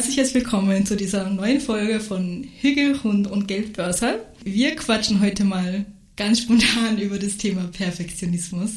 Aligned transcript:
herzliches 0.00 0.32
Willkommen 0.32 0.86
zu 0.86 0.96
dieser 0.96 1.28
neuen 1.28 1.60
Folge 1.60 2.00
von 2.00 2.48
Hügel, 2.62 3.02
Hund 3.02 3.30
und 3.30 3.46
Geldbörse. 3.46 4.20
Wir 4.42 4.74
quatschen 4.74 5.20
heute 5.20 5.44
mal 5.44 5.84
ganz 6.16 6.40
spontan 6.40 6.96
über 6.96 7.18
das 7.18 7.36
Thema 7.36 7.64
Perfektionismus. 7.64 8.70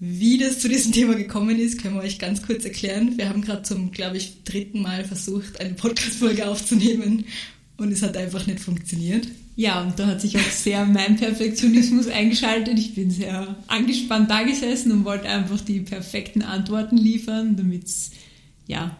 Wie 0.00 0.38
das 0.38 0.58
zu 0.58 0.70
diesem 0.70 0.92
Thema 0.92 1.16
gekommen 1.16 1.58
ist, 1.58 1.82
können 1.82 1.96
wir 1.96 2.00
euch 2.00 2.18
ganz 2.18 2.40
kurz 2.40 2.64
erklären. 2.64 3.18
Wir 3.18 3.28
haben 3.28 3.42
gerade 3.42 3.62
zum, 3.64 3.90
glaube 3.90 4.16
ich, 4.16 4.42
dritten 4.44 4.80
Mal 4.80 5.04
versucht, 5.04 5.60
eine 5.60 5.74
Podcast-Folge 5.74 6.48
aufzunehmen 6.48 7.26
und 7.76 7.92
es 7.92 8.00
hat 8.00 8.16
einfach 8.16 8.46
nicht 8.46 8.60
funktioniert. 8.60 9.28
Ja, 9.54 9.82
und 9.82 9.98
da 9.98 10.06
hat 10.06 10.22
sich 10.22 10.38
auch 10.38 10.50
sehr 10.50 10.86
mein 10.86 11.16
Perfektionismus 11.16 12.08
eingeschaltet. 12.08 12.78
Ich 12.78 12.94
bin 12.94 13.10
sehr 13.10 13.54
angespannt 13.66 14.30
da 14.30 14.44
gesessen 14.44 14.92
und 14.92 15.04
wollte 15.04 15.28
einfach 15.28 15.60
die 15.60 15.80
perfekten 15.80 16.40
Antworten 16.40 16.96
liefern, 16.96 17.54
damit 17.54 17.84
es 17.84 18.12
ja, 18.66 18.96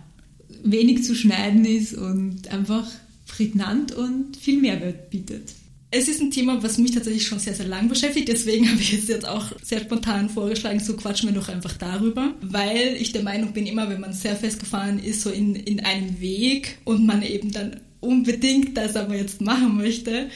wenig 0.62 1.04
zu 1.04 1.14
schneiden 1.14 1.64
ist 1.64 1.94
und 1.94 2.48
einfach 2.48 2.88
prägnant 3.26 3.92
und 3.92 4.36
viel 4.36 4.60
Mehrwert 4.60 5.10
bietet. 5.10 5.54
Es 5.94 6.08
ist 6.08 6.22
ein 6.22 6.30
Thema, 6.30 6.62
was 6.62 6.78
mich 6.78 6.92
tatsächlich 6.92 7.26
schon 7.26 7.38
sehr, 7.38 7.54
sehr 7.54 7.66
lang 7.66 7.88
beschäftigt. 7.88 8.28
Deswegen 8.28 8.68
habe 8.70 8.80
ich 8.80 8.92
jetzt 8.92 9.28
auch 9.28 9.52
sehr 9.62 9.80
spontan 9.80 10.30
vorgeschlagen, 10.30 10.80
so 10.80 10.94
quatschen 10.96 11.28
wir 11.28 11.38
doch 11.38 11.48
einfach 11.48 11.76
darüber. 11.76 12.34
Weil 12.40 12.96
ich 12.98 13.12
der 13.12 13.22
Meinung 13.22 13.52
bin, 13.52 13.66
immer 13.66 13.90
wenn 13.90 14.00
man 14.00 14.14
sehr 14.14 14.36
festgefahren 14.36 14.98
ist, 14.98 15.20
so 15.20 15.30
in, 15.30 15.54
in 15.54 15.80
einem 15.80 16.20
Weg 16.20 16.78
und 16.84 17.04
man 17.06 17.22
eben 17.22 17.52
dann 17.52 17.80
unbedingt 18.00 18.76
das 18.76 18.96
aber 18.96 19.16
jetzt 19.16 19.42
machen 19.42 19.76
möchte, 19.76 20.30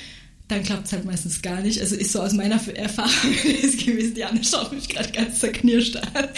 dann 0.49 0.63
klappt 0.63 0.87
es 0.87 0.93
halt 0.93 1.05
meistens 1.05 1.43
gar 1.43 1.61
nicht. 1.61 1.81
Also 1.81 1.97
ist 1.97 2.13
so 2.13 2.21
aus 2.21 2.33
meiner 2.33 2.61
Erfahrung 2.77 3.35
ist 3.63 3.85
gewesen, 3.85 4.15
die 4.15 4.25
Anne 4.25 4.45
schaut 4.45 4.73
mich 4.73 4.89
gerade 4.89 5.11
ganz 5.11 5.41
zerknirscht 5.41 5.97
an. 5.97 6.29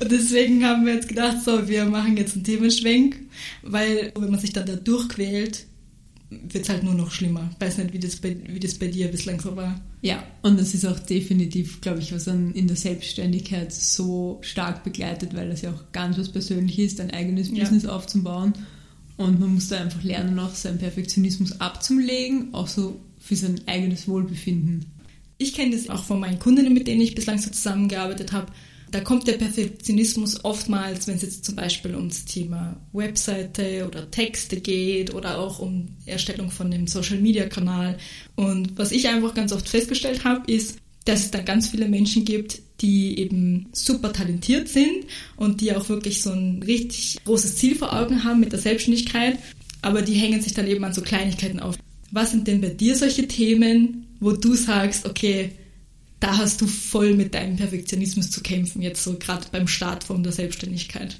Und 0.00 0.10
deswegen 0.10 0.64
haben 0.64 0.86
wir 0.86 0.94
jetzt 0.94 1.08
gedacht, 1.08 1.38
so, 1.44 1.68
wir 1.68 1.84
machen 1.84 2.16
jetzt 2.16 2.34
einen 2.34 2.44
Themenschwenk, 2.44 3.16
weil 3.62 4.12
wenn 4.18 4.30
man 4.30 4.40
sich 4.40 4.52
dann 4.52 4.66
da 4.66 4.76
durchquält, 4.76 5.66
wird 6.30 6.64
es 6.64 6.68
halt 6.68 6.82
nur 6.82 6.94
noch 6.94 7.10
schlimmer. 7.10 7.48
Ich 7.52 7.66
weiß 7.66 7.78
nicht, 7.78 7.92
wie 7.92 7.98
das, 7.98 8.16
bei, 8.16 8.36
wie 8.46 8.60
das 8.60 8.74
bei 8.74 8.88
dir 8.88 9.08
bislang 9.08 9.40
so 9.40 9.56
war. 9.56 9.80
Ja, 10.02 10.22
und 10.42 10.60
das 10.60 10.74
ist 10.74 10.84
auch 10.84 10.98
definitiv, 10.98 11.80
glaube 11.80 12.00
ich, 12.00 12.12
was 12.12 12.24
dann 12.24 12.52
in 12.52 12.66
der 12.66 12.76
Selbstständigkeit 12.76 13.72
so 13.72 14.38
stark 14.42 14.84
begleitet, 14.84 15.34
weil 15.34 15.48
das 15.48 15.62
ja 15.62 15.70
auch 15.72 15.92
ganz 15.92 16.18
was 16.18 16.28
Persönliches 16.28 16.92
ist, 16.92 17.00
ein 17.00 17.10
eigenes 17.10 17.50
ja. 17.50 17.60
Business 17.60 17.86
aufzubauen. 17.86 18.52
Und 19.16 19.40
man 19.40 19.54
muss 19.54 19.68
da 19.68 19.80
einfach 19.80 20.02
lernen, 20.04 20.38
auch 20.38 20.54
seinen 20.54 20.78
Perfektionismus 20.78 21.60
abzulegen, 21.60 22.54
auch 22.54 22.68
so 22.68 23.00
für 23.18 23.34
sein 23.34 23.60
eigenes 23.66 24.06
Wohlbefinden. 24.06 24.84
Ich 25.38 25.54
kenne 25.54 25.74
das 25.74 25.88
auch 25.88 26.04
von 26.04 26.20
meinen 26.20 26.38
Kundinnen, 26.38 26.74
mit 26.74 26.86
denen 26.86 27.00
ich 27.00 27.14
bislang 27.14 27.38
so 27.38 27.50
zusammengearbeitet 27.50 28.32
habe 28.32 28.52
da 28.90 29.00
kommt 29.00 29.26
der 29.26 29.34
Perfektionismus 29.34 30.44
oftmals, 30.44 31.06
wenn 31.06 31.16
es 31.16 31.22
jetzt 31.22 31.44
zum 31.44 31.56
Beispiel 31.56 31.94
ums 31.94 32.24
Thema 32.24 32.76
Webseite 32.92 33.86
oder 33.86 34.10
Texte 34.10 34.60
geht 34.60 35.14
oder 35.14 35.38
auch 35.38 35.58
um 35.58 35.88
Erstellung 36.06 36.50
von 36.50 36.72
einem 36.72 36.86
Social-Media-Kanal. 36.86 37.98
Und 38.36 38.78
was 38.78 38.92
ich 38.92 39.08
einfach 39.08 39.34
ganz 39.34 39.52
oft 39.52 39.68
festgestellt 39.68 40.24
habe, 40.24 40.50
ist, 40.50 40.78
dass 41.04 41.20
es 41.20 41.30
da 41.30 41.40
ganz 41.40 41.68
viele 41.68 41.88
Menschen 41.88 42.24
gibt, 42.24 42.60
die 42.80 43.18
eben 43.18 43.66
super 43.72 44.12
talentiert 44.12 44.68
sind 44.68 45.06
und 45.36 45.60
die 45.60 45.74
auch 45.74 45.88
wirklich 45.88 46.22
so 46.22 46.30
ein 46.30 46.62
richtig 46.62 47.18
großes 47.24 47.56
Ziel 47.56 47.74
vor 47.74 47.92
Augen 47.92 48.24
haben 48.24 48.40
mit 48.40 48.52
der 48.52 48.60
Selbstständigkeit, 48.60 49.38
aber 49.82 50.02
die 50.02 50.14
hängen 50.14 50.40
sich 50.40 50.54
dann 50.54 50.66
eben 50.66 50.84
an 50.84 50.92
so 50.92 51.02
Kleinigkeiten 51.02 51.60
auf. 51.60 51.76
Was 52.10 52.30
sind 52.30 52.46
denn 52.46 52.60
bei 52.60 52.68
dir 52.68 52.94
solche 52.94 53.26
Themen, 53.26 54.06
wo 54.20 54.32
du 54.32 54.54
sagst, 54.54 55.06
okay, 55.06 55.52
da 56.20 56.36
hast 56.36 56.60
du 56.60 56.66
voll 56.66 57.14
mit 57.14 57.34
deinem 57.34 57.56
Perfektionismus 57.56 58.30
zu 58.30 58.42
kämpfen, 58.42 58.82
jetzt 58.82 59.04
so 59.04 59.18
gerade 59.18 59.46
beim 59.52 59.68
Start 59.68 60.04
von 60.04 60.22
der 60.22 60.32
Selbstständigkeit. 60.32 61.18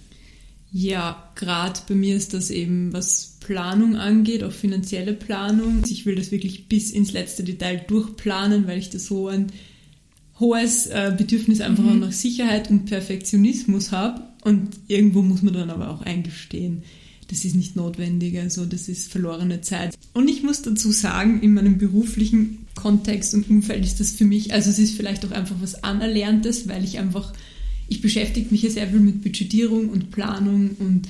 Ja, 0.71 1.31
gerade 1.35 1.81
bei 1.89 1.95
mir 1.95 2.15
ist 2.15 2.35
das 2.35 2.51
eben, 2.51 2.93
was 2.93 3.37
Planung 3.41 3.97
angeht, 3.97 4.43
auch 4.43 4.53
finanzielle 4.53 5.15
Planung. 5.15 5.83
Ich 5.89 6.05
will 6.05 6.17
das 6.17 6.31
wirklich 6.31 6.69
bis 6.69 6.91
ins 6.91 7.13
letzte 7.13 7.43
Detail 7.43 7.85
durchplanen, 7.87 8.67
weil 8.67 8.79
ich 8.79 8.91
da 8.91 8.99
so 8.99 9.29
ein 9.29 9.47
hohes 10.39 10.87
äh, 10.87 11.15
Bedürfnis 11.17 11.61
einfach 11.61 11.85
mhm. 11.85 11.91
auch 11.91 12.07
nach 12.07 12.13
Sicherheit 12.13 12.71
und 12.71 12.85
Perfektionismus 12.85 13.93
habe. 13.93 14.23
Und 14.45 14.69
irgendwo 14.89 15.23
muss 15.23 15.43
man 15.43 15.55
dann 15.55 15.71
aber 15.71 15.91
auch 15.91 16.03
eingestehen, 16.03 16.83
das 17.29 17.45
ist 17.45 17.55
nicht 17.55 17.77
notwendig, 17.77 18.39
also 18.39 18.65
das 18.65 18.89
ist 18.89 19.11
verlorene 19.13 19.61
Zeit. 19.61 19.97
Und 20.15 20.29
ich 20.29 20.43
muss 20.43 20.63
dazu 20.63 20.91
sagen, 20.91 21.43
in 21.43 21.55
meinem 21.55 21.79
beruflichen 21.79 22.67
Kontext 22.75 23.35
und 23.35 23.49
Umfeld 23.51 23.85
ist 23.85 24.01
das 24.01 24.13
für 24.13 24.25
mich, 24.25 24.53
also 24.53 24.71
es 24.71 24.79
ist 24.79 24.97
vielleicht 24.97 25.25
auch 25.27 25.31
einfach 25.31 25.57
was 25.61 25.85
Anerlerntes, 25.85 26.69
weil 26.69 26.85
ich 26.85 26.99
einfach, 26.99 27.35
ich 27.89 28.01
beschäftige 28.01 28.51
mich 28.51 28.63
ja 28.63 28.71
sehr 28.71 28.89
viel 28.89 29.01
mit 29.01 29.23
Budgetierung 29.23 29.91
und 29.91 30.11
Planung 30.11 30.71
und 30.79 31.09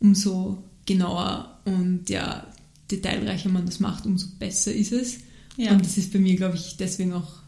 umso 0.00 0.62
genauer 0.86 1.60
und 1.64 2.10
ja, 2.10 2.46
detailreicher 2.90 3.48
man 3.48 3.64
das 3.64 3.78
macht, 3.78 4.06
umso 4.06 4.26
besser 4.40 4.72
ist 4.72 4.92
es. 4.92 5.18
Ja. 5.56 5.72
Und 5.72 5.84
das 5.84 5.96
ist 5.98 6.12
bei 6.12 6.18
mir, 6.18 6.34
glaube 6.34 6.56
ich, 6.56 6.78
deswegen 6.78 7.12
auch 7.12 7.40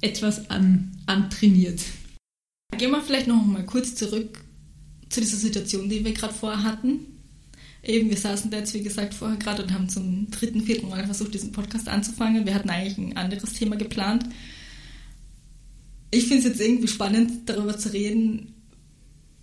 etwas 0.00 0.48
an, 0.48 0.92
antrainiert. 1.04 1.82
Gehen 2.78 2.92
wir 2.92 3.02
vielleicht 3.02 3.26
noch 3.26 3.44
mal 3.44 3.66
kurz 3.66 3.94
zurück 3.94 4.42
zu 5.10 5.20
dieser 5.20 5.36
Situation, 5.36 5.88
die 5.90 6.04
wir 6.04 6.12
gerade 6.12 6.32
vorher 6.32 6.62
hatten 6.62 7.00
eben, 7.88 8.10
wir 8.10 8.16
saßen 8.16 8.50
da 8.50 8.58
jetzt, 8.58 8.74
wie 8.74 8.82
gesagt, 8.82 9.14
vorher 9.14 9.38
gerade 9.38 9.62
und 9.62 9.72
haben 9.72 9.88
zum 9.88 10.30
dritten, 10.30 10.60
vierten 10.60 10.88
Mal 10.88 11.04
versucht, 11.06 11.34
diesen 11.34 11.52
Podcast 11.52 11.88
anzufangen. 11.88 12.46
Wir 12.46 12.54
hatten 12.54 12.70
eigentlich 12.70 12.98
ein 12.98 13.16
anderes 13.16 13.54
Thema 13.54 13.76
geplant. 13.76 14.24
Ich 16.10 16.24
finde 16.24 16.38
es 16.38 16.44
jetzt 16.44 16.60
irgendwie 16.60 16.88
spannend, 16.88 17.48
darüber 17.48 17.76
zu 17.76 17.92
reden, 17.92 18.54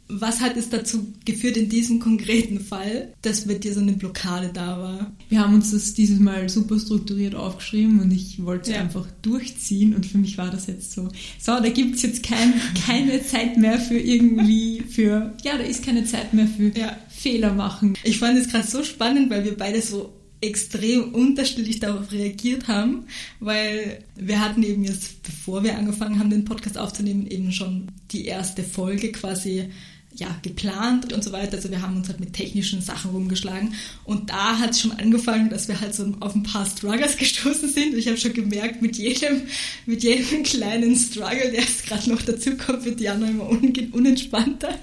was 0.08 0.40
hat 0.40 0.56
es 0.56 0.70
dazu 0.70 1.14
geführt 1.26 1.58
in 1.58 1.68
diesem 1.68 2.00
konkreten 2.00 2.60
Fall, 2.60 3.14
dass 3.24 3.48
bei 3.48 3.56
dir 3.56 3.74
so 3.74 3.80
eine 3.80 3.94
Blockade 3.94 4.52
da 4.54 4.80
war? 4.80 5.12
Wir 5.30 5.40
haben 5.40 5.56
uns 5.56 5.72
das 5.72 5.96
dieses 5.96 6.20
Mal 6.20 6.48
super 6.48 6.80
strukturiert 6.80 7.34
aufgeschrieben 7.34 8.00
und 8.00 8.12
ich 8.12 8.44
wollte 8.44 8.70
es 8.70 8.76
ja. 8.76 8.82
einfach 8.82 9.08
durchziehen 9.24 9.96
und 9.96 10.06
für 10.06 10.20
mich 10.20 10.38
war 10.38 10.52
das 10.52 10.68
jetzt 10.68 10.92
so, 10.92 11.10
so, 11.40 11.54
da 11.54 11.70
gibt 11.70 11.96
es 11.96 12.04
jetzt 12.04 12.22
kein, 12.22 12.54
keine 12.86 13.26
Zeit 13.26 13.58
mehr 13.58 13.80
für 13.80 13.98
irgendwie, 13.98 14.82
für, 14.82 15.34
ja, 15.44 15.58
da 15.58 15.64
ist 15.64 15.84
keine 15.84 16.06
Zeit 16.06 16.34
mehr 16.34 16.48
für 16.48 16.70
ja. 16.78 16.96
Fehler 17.16 17.54
machen. 17.54 17.98
Ich 18.04 18.20
fand 18.20 18.38
es 18.38 18.50
gerade 18.50 18.68
so 18.68 18.84
spannend, 18.84 19.30
weil 19.30 19.44
wir 19.44 19.58
beide 19.58 19.82
so 19.82 20.14
extrem 20.42 21.14
unterschiedlich 21.14 21.80
darauf 21.80 22.12
reagiert 22.12 22.68
haben, 22.68 23.06
weil 23.40 24.04
wir 24.16 24.40
hatten 24.40 24.64
eben 24.64 24.84
jetzt, 24.84 25.24
bevor 25.24 25.64
wir 25.64 25.78
angefangen 25.78 26.20
haben, 26.20 26.30
den 26.30 26.46
Podcast 26.46 26.78
aufzunehmen, 26.78 27.26
eben 27.28 27.52
schon 27.52 27.88
die 28.12 28.26
erste 28.26 28.64
Folge 28.64 29.12
quasi 29.12 29.70
ja, 30.18 30.28
geplant 30.42 31.12
und 31.12 31.24
so 31.24 31.32
weiter. 31.32 31.58
Also 31.58 31.70
wir 31.70 31.82
haben 31.82 31.98
uns 31.98 32.08
halt 32.08 32.20
mit 32.20 32.34
technischen 32.34 32.82
Sachen 32.82 33.12
rumgeschlagen. 33.12 33.74
Und 34.06 34.30
da 34.30 34.60
hat 34.60 34.72
es 34.72 34.82
schon 34.82 34.94
angefangen, 34.94 35.50
dass 35.50 35.68
wir 35.68 35.80
halt 35.82 35.94
so 35.94 36.14
auf 36.22 36.36
ein 36.36 36.44
paar 36.44 36.66
Struggles 36.66 37.18
gestoßen 37.18 37.70
sind. 37.70 37.94
Und 37.94 38.00
ich 38.00 38.08
habe 38.08 38.18
schon 38.18 38.34
gemerkt, 38.34 38.82
mit 38.82 38.98
jedem, 38.98 39.42
mit 39.86 40.04
jedem 40.04 40.44
kleinen 40.44 40.96
Struggle, 40.96 41.52
der 41.52 41.62
jetzt 41.62 41.86
gerade 41.86 42.10
noch 42.10 42.22
dazu 42.22 42.56
kommt, 42.56 42.86
wird 42.86 43.02
Jana 43.02 43.30
immer 43.30 43.50
un 43.50 43.74
unentspannter. 43.92 44.80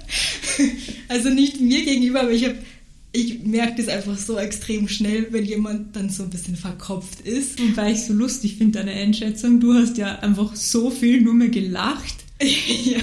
also 1.09 1.29
nicht 1.31 1.61
mir 1.61 1.85
gegenüber, 1.85 2.23
aber 2.23 2.33
ich 2.33 2.45
habe 2.45 2.57
ich 3.15 3.45
merke 3.45 3.83
das 3.83 3.89
einfach 3.89 4.17
so 4.17 4.39
extrem 4.39 4.89
schnell, 4.89 5.27
wenn 5.33 5.45
jemand 5.45 5.95
dann 5.95 6.09
so 6.09 6.23
ein 6.23 6.31
bisschen 6.31 6.57
verkopft 6.57 7.21
ist. 7.21 7.61
Und 7.61 7.77
weil 7.77 7.93
ich 7.93 8.05
so 8.05 8.15
lustig 8.15 8.57
finde, 8.57 8.79
deine 8.79 8.93
Einschätzung, 8.93 9.61
du 9.61 9.75
hast 9.75 9.99
ja 9.99 10.21
einfach 10.21 10.57
so 10.57 10.91
viel 10.91 11.21
nur 11.21 11.35
mehr 11.35 11.51
gelacht 11.51 12.17
ja. 12.41 13.01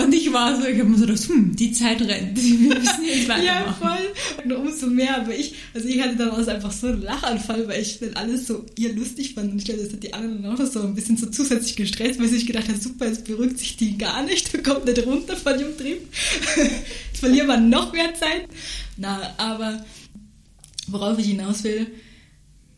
Und 0.00 0.14
ich 0.14 0.32
war 0.32 0.60
so, 0.60 0.66
ich 0.66 0.78
habe 0.78 0.88
mir 0.88 0.96
so 0.96 1.06
gedacht, 1.06 1.28
hm, 1.28 1.54
die 1.54 1.72
Zeit 1.72 2.00
rennt, 2.00 2.36
wir 2.36 2.74
müssen 2.74 3.04
jetzt 3.04 3.28
weitermachen. 3.28 3.44
Ja, 3.44 3.72
voll. 3.72 4.44
Und 4.44 4.52
umso 4.52 4.86
mehr, 4.86 5.18
aber 5.18 5.34
ich, 5.34 5.54
also 5.74 5.86
ich 5.86 6.00
hatte 6.00 6.16
daraus 6.16 6.48
einfach 6.48 6.72
so 6.72 6.88
einen 6.88 7.02
Lachanfall, 7.02 7.68
weil 7.68 7.82
ich 7.82 8.00
dann 8.00 8.14
alles 8.14 8.46
so 8.46 8.64
ihr 8.76 8.92
lustig 8.94 9.34
fand. 9.34 9.52
Und 9.52 9.58
ich 9.58 9.64
glaube, 9.66 9.82
das 9.82 9.92
hat 9.92 10.02
die 10.02 10.14
anderen 10.14 10.46
auch 10.46 10.64
so 10.64 10.80
ein 10.80 10.94
bisschen 10.94 11.16
so 11.16 11.26
zusätzlich 11.26 11.76
gestresst, 11.76 12.18
weil 12.18 12.32
ich 12.32 12.46
gedacht 12.46 12.68
habe, 12.68 12.78
super, 12.78 13.06
jetzt 13.06 13.24
beruhigt 13.24 13.58
sich 13.58 13.76
die 13.76 13.98
gar 13.98 14.22
nicht, 14.24 14.52
du 14.54 14.62
kommst 14.62 14.86
nicht 14.86 15.06
runter 15.06 15.36
von 15.36 15.58
dem 15.58 15.76
Trieb. 15.76 16.00
Jetzt 16.56 17.20
verlieren 17.20 17.46
wir 17.46 17.58
noch 17.58 17.92
mehr 17.92 18.14
Zeit. 18.14 18.48
Na, 18.96 19.34
aber 19.36 19.84
worauf 20.88 21.18
ich 21.18 21.26
hinaus 21.26 21.62
will, 21.64 21.86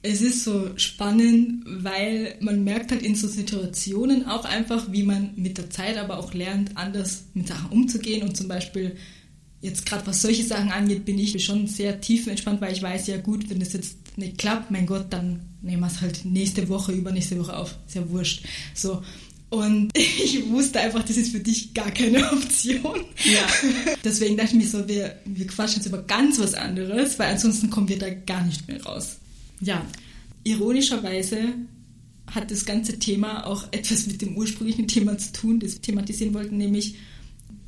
es 0.04 0.20
ist 0.20 0.44
so 0.44 0.70
spannend, 0.76 1.64
weil 1.66 2.36
man 2.40 2.62
merkt 2.62 2.90
halt 2.90 3.00
in 3.00 3.14
so 3.14 3.26
Situationen 3.26 4.26
auch 4.26 4.44
einfach, 4.44 4.92
wie 4.92 5.02
man 5.02 5.30
mit 5.36 5.56
der 5.56 5.70
Zeit 5.70 5.96
aber 5.96 6.18
auch 6.18 6.34
lernt, 6.34 6.76
anders 6.76 7.24
mit 7.32 7.48
Sachen 7.48 7.70
umzugehen 7.70 8.22
und 8.22 8.36
zum 8.36 8.46
Beispiel 8.46 8.96
jetzt 9.62 9.86
gerade 9.86 10.06
was 10.06 10.20
solche 10.20 10.44
Sachen 10.44 10.70
angeht, 10.70 11.06
bin 11.06 11.18
ich 11.18 11.42
schon 11.42 11.66
sehr 11.68 12.02
tiefenentspannt, 12.02 12.60
weil 12.60 12.74
ich 12.74 12.82
weiß 12.82 13.06
ja 13.06 13.16
gut, 13.16 13.48
wenn 13.48 13.60
das 13.60 13.72
jetzt 13.72 13.96
nicht 14.18 14.36
klappt, 14.36 14.70
mein 14.70 14.84
Gott, 14.84 15.06
dann 15.08 15.40
nehmen 15.62 15.80
wir 15.80 15.86
es 15.86 16.02
halt 16.02 16.26
nächste 16.26 16.68
Woche, 16.68 16.92
übernächste 16.92 17.38
Woche 17.40 17.56
auf. 17.56 17.74
Ist 17.86 17.94
ja 17.94 18.08
wurscht. 18.10 18.44
So. 18.74 19.02
Und 19.48 19.90
ich 19.96 20.46
wusste 20.50 20.80
einfach, 20.80 21.02
das 21.02 21.16
ist 21.16 21.32
für 21.32 21.40
dich 21.40 21.72
gar 21.72 21.90
keine 21.90 22.30
Option. 22.32 23.00
Ja. 23.24 23.46
Deswegen 24.04 24.36
dachte 24.36 24.50
ich 24.50 24.64
mir 24.64 24.68
so, 24.68 24.86
wir, 24.86 25.16
wir 25.24 25.46
quatschen 25.46 25.76
jetzt 25.76 25.86
über 25.86 26.02
ganz 26.02 26.38
was 26.38 26.52
anderes, 26.52 27.18
weil 27.18 27.32
ansonsten 27.32 27.70
kommen 27.70 27.88
wir 27.88 27.98
da 27.98 28.10
gar 28.10 28.44
nicht 28.44 28.68
mehr 28.68 28.84
raus 28.84 29.16
ja, 29.60 29.86
ironischerweise 30.44 31.54
hat 32.26 32.50
das 32.50 32.64
ganze 32.64 32.98
Thema 32.98 33.46
auch 33.46 33.66
etwas 33.72 34.06
mit 34.06 34.22
dem 34.22 34.36
ursprünglichen 34.36 34.88
Thema 34.88 35.18
zu 35.18 35.32
tun, 35.32 35.60
das 35.60 35.74
wir 35.74 35.82
thematisieren 35.82 36.34
wollten, 36.34 36.56
nämlich 36.56 36.96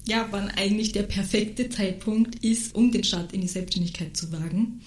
ja, 0.07 0.29
wann 0.31 0.49
eigentlich 0.51 0.93
der 0.93 1.03
perfekte 1.03 1.69
Zeitpunkt 1.69 2.45
ist, 2.45 2.75
um 2.75 2.93
den 2.93 3.05
Start 3.05 3.33
in 3.33 3.41
die 3.41 3.49
Selbstständigkeit 3.49 4.17
zu 4.17 4.31
wagen. 4.33 4.81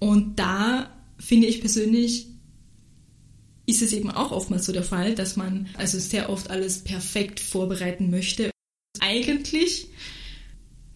Und 0.00 0.38
da 0.38 0.90
finde 1.18 1.46
ich 1.46 1.60
persönlich, 1.60 2.26
ist 3.66 3.82
es 3.82 3.92
eben 3.92 4.10
auch 4.10 4.32
oftmals 4.32 4.66
so 4.66 4.72
der 4.72 4.82
Fall, 4.82 5.14
dass 5.14 5.36
man 5.36 5.68
also 5.74 5.98
sehr 5.98 6.30
oft 6.30 6.50
alles 6.50 6.80
perfekt 6.80 7.38
vorbereiten 7.38 8.10
möchte. 8.10 8.50
Eigentlich 8.98 9.88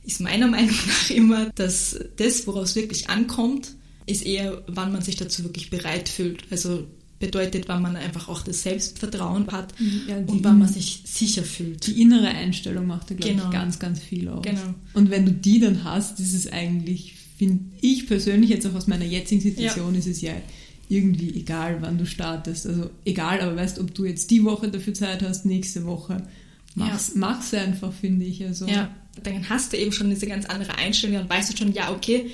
ist 0.02 0.20
meiner 0.20 0.48
Meinung 0.48 0.74
nach 0.86 1.10
immer, 1.10 1.50
dass 1.54 1.98
das, 2.16 2.46
woraus 2.48 2.70
es 2.70 2.76
wirklich 2.76 3.08
ankommt, 3.08 3.76
ist 4.06 4.24
eher, 4.24 4.62
wann 4.66 4.92
man 4.92 5.02
sich 5.02 5.16
dazu 5.16 5.44
wirklich 5.44 5.70
bereit 5.70 6.08
fühlt. 6.08 6.44
Also 6.50 6.86
bedeutet, 7.18 7.68
wann 7.68 7.82
man 7.82 7.96
einfach 7.96 8.28
auch 8.28 8.42
das 8.42 8.62
Selbstvertrauen 8.62 9.46
hat 9.50 9.74
ja, 10.08 10.16
und 10.18 10.44
wann 10.44 10.58
man 10.58 10.68
sich 10.68 11.02
sicher 11.04 11.42
fühlt. 11.42 11.86
Die 11.86 12.02
innere 12.02 12.28
Einstellung 12.28 12.86
macht 12.86 13.10
da, 13.10 13.14
glaube 13.14 13.34
genau. 13.34 13.44
ich, 13.46 13.50
ganz, 13.50 13.78
ganz 13.78 14.00
viel 14.00 14.28
aus. 14.28 14.44
Genau. 14.44 14.74
Und 14.92 15.10
wenn 15.10 15.24
du 15.24 15.32
die 15.32 15.60
dann 15.60 15.84
hast, 15.84 16.20
ist 16.20 16.34
es 16.34 16.52
eigentlich, 16.52 17.14
finde 17.38 17.64
ich 17.80 18.06
persönlich 18.06 18.50
jetzt 18.50 18.66
auch 18.66 18.74
aus 18.74 18.86
meiner 18.86 19.04
jetzigen 19.04 19.40
Situation, 19.40 19.94
ja. 19.94 19.98
ist 19.98 20.06
es 20.06 20.20
ja 20.20 20.32
irgendwie 20.88 21.34
egal, 21.34 21.78
wann 21.80 21.98
du 21.98 22.04
startest. 22.04 22.66
Also 22.66 22.90
egal, 23.04 23.40
aber 23.40 23.56
weißt, 23.56 23.78
ob 23.78 23.94
du 23.94 24.04
jetzt 24.04 24.30
die 24.30 24.44
Woche 24.44 24.68
dafür 24.68 24.92
Zeit 24.94 25.22
hast, 25.22 25.46
nächste 25.46 25.86
Woche. 25.86 26.26
Mach's, 26.74 27.12
ja. 27.14 27.20
mach's 27.20 27.54
einfach, 27.54 27.92
finde 27.92 28.26
ich. 28.26 28.44
Also. 28.44 28.66
Ja, 28.66 28.94
dann 29.22 29.48
hast 29.48 29.72
du 29.72 29.76
eben 29.76 29.92
schon 29.92 30.10
diese 30.10 30.26
ganz 30.26 30.46
andere 30.46 30.76
Einstellung 30.76 31.22
und 31.22 31.30
weißt 31.30 31.52
du 31.52 31.56
schon, 31.56 31.72
ja, 31.72 31.92
okay, 31.92 32.30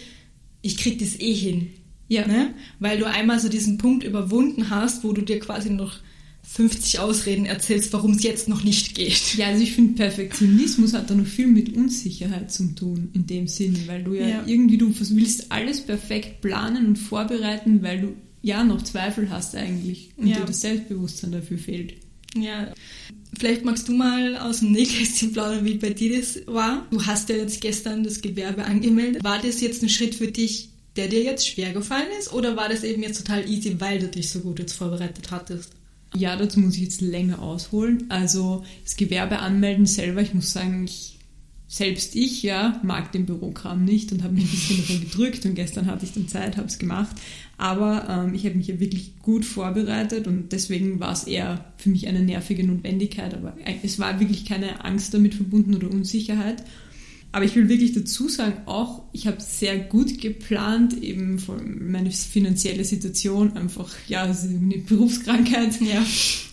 ich 0.63 0.77
krieg 0.77 0.99
das 0.99 1.19
eh 1.19 1.35
hin. 1.35 1.69
Ja. 2.09 2.27
Ne? 2.27 2.55
Weil 2.81 2.99
du 2.99 3.07
einmal 3.07 3.39
so 3.39 3.49
diesen 3.49 3.79
Punkt 3.79 4.05
überwunden 4.05 4.71
hast, 4.71 5.05
wo 5.05 5.13
du 5.13 5.23
dir 5.23 5.39
quasi 5.39 5.71
noch 5.71 5.99
50 6.43 6.99
Ausreden 6.99 7.47
erzählst, 7.47 7.93
warum 7.93 8.13
es 8.13 8.25
jetzt 8.25 8.49
noch 8.49 8.65
nicht 8.65 8.97
geht. 8.97 9.37
Ja, 9.37 9.47
also 9.47 9.63
ich 9.63 9.73
finde, 9.73 9.95
Perfektionismus 9.95 10.95
hat 10.95 11.09
da 11.09 11.15
noch 11.15 11.27
viel 11.27 11.47
mit 11.47 11.77
Unsicherheit 11.77 12.51
zu 12.51 12.75
tun, 12.75 13.11
in 13.13 13.27
dem 13.27 13.47
Sinne, 13.47 13.79
weil 13.87 14.03
du 14.03 14.15
ja, 14.15 14.27
ja, 14.27 14.43
irgendwie, 14.47 14.77
du 14.77 14.93
willst 14.99 15.53
alles 15.53 15.83
perfekt 15.83 16.41
planen 16.41 16.87
und 16.87 16.97
vorbereiten, 16.97 17.83
weil 17.83 18.01
du 18.01 18.09
ja 18.43 18.65
noch 18.65 18.83
Zweifel 18.83 19.31
hast 19.31 19.55
eigentlich 19.55 20.11
und 20.17 20.27
ja. 20.27 20.39
dir 20.39 20.47
das 20.47 20.63
Selbstbewusstsein 20.63 21.31
dafür 21.31 21.59
fehlt. 21.59 21.95
Ja, 22.35 22.73
vielleicht 23.39 23.65
magst 23.65 23.89
du 23.89 23.93
mal 23.93 24.37
aus 24.37 24.61
dem 24.61 24.73
Nähkästchen 24.73 25.33
plaudern, 25.33 25.65
wie 25.65 25.75
bei 25.75 25.91
dir 25.91 26.19
das 26.19 26.41
war. 26.47 26.87
Du 26.91 27.05
hast 27.05 27.29
ja 27.29 27.37
jetzt 27.37 27.61
gestern 27.61 28.05
das 28.05 28.21
Gewerbe 28.21 28.65
angemeldet. 28.65 29.25
War 29.25 29.41
das 29.41 29.61
jetzt 29.61 29.83
ein 29.83 29.89
Schritt 29.89 30.15
für 30.15 30.29
dich, 30.29 30.71
der 30.97 31.09
dir 31.09 31.23
jetzt 31.23 31.49
schwer 31.49 31.73
gefallen 31.73 32.09
ist 32.19 32.33
oder 32.33 32.57
war 32.57 32.69
das 32.69 32.85
eben 32.85 33.03
jetzt 33.03 33.19
total 33.19 33.49
easy, 33.49 33.81
weil 33.81 33.99
du 33.99 34.09
dich 34.09 34.31
so 34.31 34.41
gut 34.41 34.59
jetzt 34.59 34.75
vorbereitet 34.75 35.31
hattest? 35.31 35.73
Ja, 36.15 36.35
dazu 36.35 36.59
muss 36.61 36.75
ich 36.75 36.83
jetzt 36.83 37.01
länger 37.01 37.41
ausholen. 37.41 38.07
Also 38.09 38.65
das 38.85 38.97
Gewerbe 38.97 39.39
anmelden 39.39 39.87
selber, 39.87 40.21
ich 40.21 40.35
muss 40.35 40.53
sagen, 40.53 40.85
ich, 40.85 41.20
selbst 41.73 42.17
ich 42.17 42.43
ja 42.43 42.81
mag 42.83 43.13
den 43.13 43.27
Bürokram 43.27 43.85
nicht 43.85 44.11
und 44.11 44.25
habe 44.25 44.35
mich 44.35 44.43
ein 44.43 44.51
bisschen 44.51 44.77
davon 44.79 45.01
gedrückt 45.03 45.47
und 45.47 45.55
gestern 45.55 45.87
hatte 45.87 46.05
ich 46.05 46.13
dann 46.13 46.27
Zeit, 46.27 46.57
habe 46.57 46.67
es 46.67 46.81
gemacht. 46.81 47.15
Aber 47.59 48.09
ähm, 48.09 48.35
ich 48.35 48.45
habe 48.45 48.57
mich 48.57 48.67
ja 48.67 48.81
wirklich 48.81 49.21
gut 49.23 49.45
vorbereitet 49.45 50.27
und 50.27 50.51
deswegen 50.51 50.99
war 50.99 51.13
es 51.13 51.25
eher 51.25 51.65
für 51.77 51.91
mich 51.91 52.09
eine 52.09 52.23
nervige 52.25 52.67
Notwendigkeit. 52.67 53.35
Aber 53.35 53.57
es 53.85 54.01
war 54.01 54.19
wirklich 54.19 54.45
keine 54.47 54.85
Angst 54.85 55.15
damit 55.15 55.37
verbunden 55.37 55.77
oder 55.77 55.89
Unsicherheit. 55.89 56.65
Aber 57.31 57.45
ich 57.45 57.55
will 57.55 57.69
wirklich 57.69 57.93
dazu 57.93 58.29
sagen, 58.29 58.55
auch 58.67 59.05
ich 59.13 59.29
habe 59.29 59.41
sehr 59.41 59.79
gut 59.79 60.21
geplant, 60.21 61.01
eben 61.01 61.41
meine 61.89 62.11
finanzielle 62.11 62.85
Situation, 62.85 63.57
einfach, 63.57 63.95
ja, 64.09 64.23
eine 64.25 64.79
Berufskrankheit, 64.79 65.81
ja. 65.81 66.05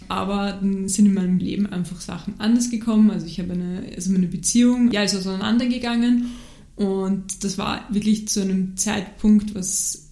Aber 0.09 0.57
dann 0.61 0.87
sind 0.87 1.07
in 1.07 1.13
meinem 1.13 1.37
Leben 1.37 1.65
einfach 1.67 1.99
Sachen 1.99 2.39
anders 2.39 2.69
gekommen. 2.69 3.11
Also 3.11 3.25
ich 3.25 3.39
habe 3.39 3.53
eine, 3.53 3.83
also 3.95 4.11
meine 4.11 4.27
Beziehung, 4.27 4.91
ja, 4.91 5.03
ist 5.03 5.15
auseinandergegangen. 5.15 6.27
Und 6.75 7.43
das 7.43 7.57
war 7.57 7.87
wirklich 7.89 8.27
zu 8.27 8.41
einem 8.41 8.77
Zeitpunkt, 8.77 9.55
was 9.55 10.07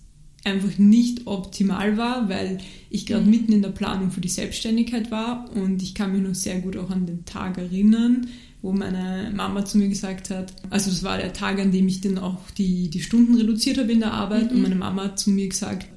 einfach 0.46 0.78
nicht 0.78 1.26
optimal 1.26 1.98
war, 1.98 2.30
weil 2.30 2.60
ich 2.90 3.06
gerade 3.06 3.26
mhm. 3.26 3.32
mitten 3.32 3.52
in 3.52 3.62
der 3.62 3.70
Planung 3.70 4.12
für 4.12 4.22
die 4.22 4.30
Selbstständigkeit 4.30 5.12
war 5.12 5.50
und 5.56 5.82
ich 5.82 5.96
kann 5.96 6.14
mich 6.14 6.22
noch 6.22 6.36
sehr 6.36 6.60
gut 6.60 6.78
auch 6.78 6.92
an 6.92 7.08
den 7.08 7.26
Tag 7.26 7.58
erinnern, 7.58 8.28
wo 8.62 8.72
meine 8.72 9.32
Mama 9.36 9.66
zu 9.66 9.80
mir 9.80 9.90
gesagt 9.90 10.30
hat, 10.30 10.54
also 10.70 10.92
das 10.92 11.04
war 11.04 11.18
der 11.18 11.34
Tag, 11.34 11.60
an 11.60 11.72
dem 11.72 11.88
ich 11.88 12.02
dann 12.02 12.20
auch 12.20 12.50
die, 12.58 12.90
die 12.90 13.02
Stunden 13.02 13.36
reduziert 13.36 13.80
habe 13.80 13.92
in 13.92 14.00
der 14.00 14.14
Arbeit 14.14 14.52
mhm. 14.52 14.58
und 14.58 14.62
meine 14.62 14.76
Mama 14.76 15.06
hat 15.06 15.20
zu 15.20 15.32
mir 15.32 15.50
gesagt, 15.50 15.88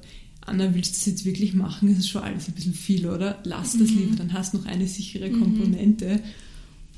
Anna, 0.49 0.73
willst 0.73 0.95
du 0.95 0.99
das 0.99 1.05
jetzt 1.05 1.25
wirklich 1.25 1.53
machen? 1.53 1.89
Das 1.89 1.99
ist 1.99 2.09
schon 2.09 2.23
alles 2.23 2.47
ein 2.47 2.53
bisschen 2.53 2.73
viel, 2.73 3.07
oder? 3.07 3.39
Lass 3.43 3.77
das 3.77 3.91
mhm. 3.91 3.97
lieber, 3.97 4.15
dann 4.17 4.33
hast 4.33 4.53
du 4.53 4.57
noch 4.57 4.65
eine 4.65 4.87
sichere 4.87 5.29
mhm. 5.29 5.39
Komponente. 5.39 6.21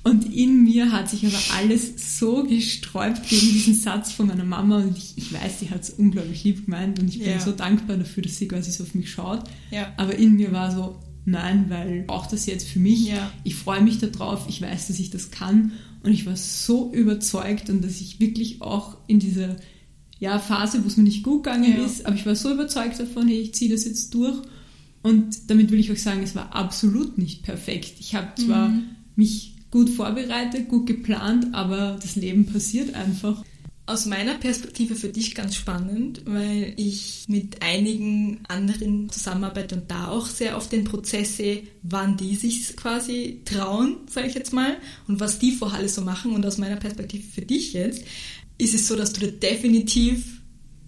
Und 0.04 0.34
in 0.34 0.64
mir 0.64 0.92
hat 0.92 1.10
sich 1.10 1.26
aber 1.26 1.38
alles 1.58 2.18
so 2.18 2.44
gesträubt 2.44 3.28
gegen 3.30 3.52
diesen 3.52 3.76
Satz 3.76 4.12
von 4.12 4.28
meiner 4.28 4.44
Mama 4.44 4.78
und 4.78 4.98
ich, 4.98 5.14
ich 5.16 5.32
weiß, 5.32 5.60
sie 5.60 5.70
hat 5.70 5.84
es 5.84 5.92
unglaublich 5.92 6.44
lieb 6.44 6.66
gemeint 6.66 7.00
und 7.00 7.08
ich 7.08 7.20
bin 7.20 7.30
ja. 7.30 7.40
so 7.40 7.52
dankbar 7.52 7.98
dafür, 7.98 8.24
dass 8.24 8.38
sie 8.38 8.48
quasi 8.48 8.72
so 8.72 8.84
auf 8.84 8.96
mich 8.96 9.12
schaut. 9.12 9.44
Ja. 9.70 9.94
Aber 9.98 10.16
in 10.16 10.38
mir 10.38 10.52
war 10.52 10.72
so, 10.72 10.98
nein, 11.26 11.66
weil 11.70 12.04
brauche 12.08 12.32
das 12.32 12.48
jetzt 12.48 12.68
für 12.68 12.80
mich. 12.80 13.10
Ja. 13.10 13.32
Ich 13.44 13.54
freue 13.56 13.82
mich 13.82 14.00
darauf, 14.00 14.46
ich 14.50 14.60
weiß, 14.60 14.88
dass 14.88 14.98
ich 14.98 15.12
das 15.12 15.30
kann. 15.30 15.74
Und 16.04 16.12
ich 16.12 16.26
war 16.26 16.36
so 16.36 16.92
überzeugt 16.92 17.70
und 17.70 17.84
dass 17.84 18.02
ich 18.02 18.20
wirklich 18.20 18.64
auch 18.64 18.98
in 19.06 19.20
dieser 19.20 19.56
ja, 20.22 20.38
Phase, 20.38 20.84
wo 20.84 20.88
es 20.88 20.98
mir 20.98 21.04
nicht 21.04 21.24
gut 21.24 21.44
gegangen 21.44 21.78
ja. 21.78 21.84
ist, 21.84 22.06
aber 22.06 22.16
ich 22.16 22.28
war 22.28 22.36
so 22.36 22.54
überzeugt 22.54 23.00
davon, 23.00 23.28
hey, 23.28 23.40
ich 23.40 23.56
ziehe 23.56 23.72
das 23.72 23.86
jetzt 23.86 24.14
durch. 24.14 24.38
Und 25.02 25.50
damit 25.50 25.72
will 25.72 25.80
ich 25.80 25.90
euch 25.90 26.04
sagen, 26.04 26.22
es 26.22 26.36
war 26.36 26.56
absolut 26.56 27.18
nicht 27.18 27.42
perfekt. 27.42 27.96
Ich 28.00 28.14
habe 28.14 28.28
zwar 28.36 28.70
mhm. 28.70 28.84
mich 29.16 29.56
gut 29.72 29.90
vorbereitet, 29.90 30.70
gut 30.70 30.86
geplant, 30.86 31.48
aber 31.54 31.98
das 32.00 32.16
Leben 32.16 32.46
passiert 32.46 32.94
einfach 32.94 33.44
aus 33.88 34.06
meiner 34.06 34.36
Perspektive 34.36 34.96
für 34.96 35.10
dich 35.10 35.34
ganz 35.34 35.56
spannend, 35.56 36.22
weil 36.26 36.74
ich 36.78 37.26
mit 37.28 37.64
einigen 37.64 38.42
anderen 38.48 39.10
zusammenarbeite 39.10 39.76
und 39.76 39.90
da 39.90 40.10
auch 40.10 40.28
sehr 40.28 40.56
auf 40.56 40.70
den 40.70 40.84
Prozess 40.84 41.38
sehe, 41.38 41.64
wann 41.82 42.16
die 42.16 42.36
sich 42.36 42.76
quasi 42.78 43.42
trauen, 43.44 43.98
sage 44.08 44.28
ich 44.28 44.36
jetzt 44.36 44.54
mal, 44.54 44.78
und 45.08 45.20
was 45.20 45.40
die 45.40 45.52
vorher 45.52 45.80
alles 45.80 45.96
so 45.96 46.04
machen. 46.04 46.34
Und 46.34 46.46
aus 46.46 46.60
meiner 46.60 46.76
Perspektive 46.76 47.24
für 47.24 47.42
dich 47.42 47.74
jetzt 47.74 48.04
ist 48.62 48.76
es 48.76 48.88
so, 48.88 48.96
dass 48.96 49.14
du 49.14 49.22
da 49.22 49.28
definitiv 49.28 50.42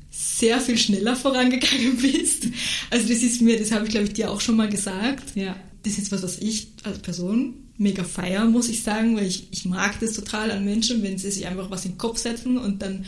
sehr 0.09 0.61
viel 0.61 0.77
schneller 0.77 1.15
vorangegangen 1.15 1.97
bist. 2.01 2.47
Also 2.89 3.07
das 3.07 3.23
ist 3.23 3.41
mir, 3.41 3.57
das 3.57 3.71
habe 3.71 3.85
ich 3.85 3.91
glaube 3.91 4.07
ich 4.07 4.13
dir 4.13 4.31
auch 4.31 4.41
schon 4.41 4.55
mal 4.55 4.69
gesagt. 4.69 5.35
Ja. 5.35 5.55
Das 5.83 5.97
ist 5.97 6.11
was, 6.11 6.23
was 6.23 6.37
ich 6.37 6.67
als 6.83 6.99
Person 6.99 7.55
mega 7.77 8.03
feiern, 8.03 8.51
muss 8.51 8.69
ich 8.69 8.83
sagen, 8.83 9.17
weil 9.17 9.25
ich, 9.25 9.47
ich 9.51 9.65
mag 9.65 9.99
das 9.99 10.13
total 10.13 10.51
an 10.51 10.63
Menschen, 10.63 11.01
wenn 11.01 11.17
sie 11.17 11.31
sich 11.31 11.47
einfach 11.47 11.71
was 11.71 11.85
in 11.85 11.93
den 11.93 11.97
Kopf 11.97 12.19
setzen 12.19 12.57
und 12.57 12.81
dann 12.81 13.05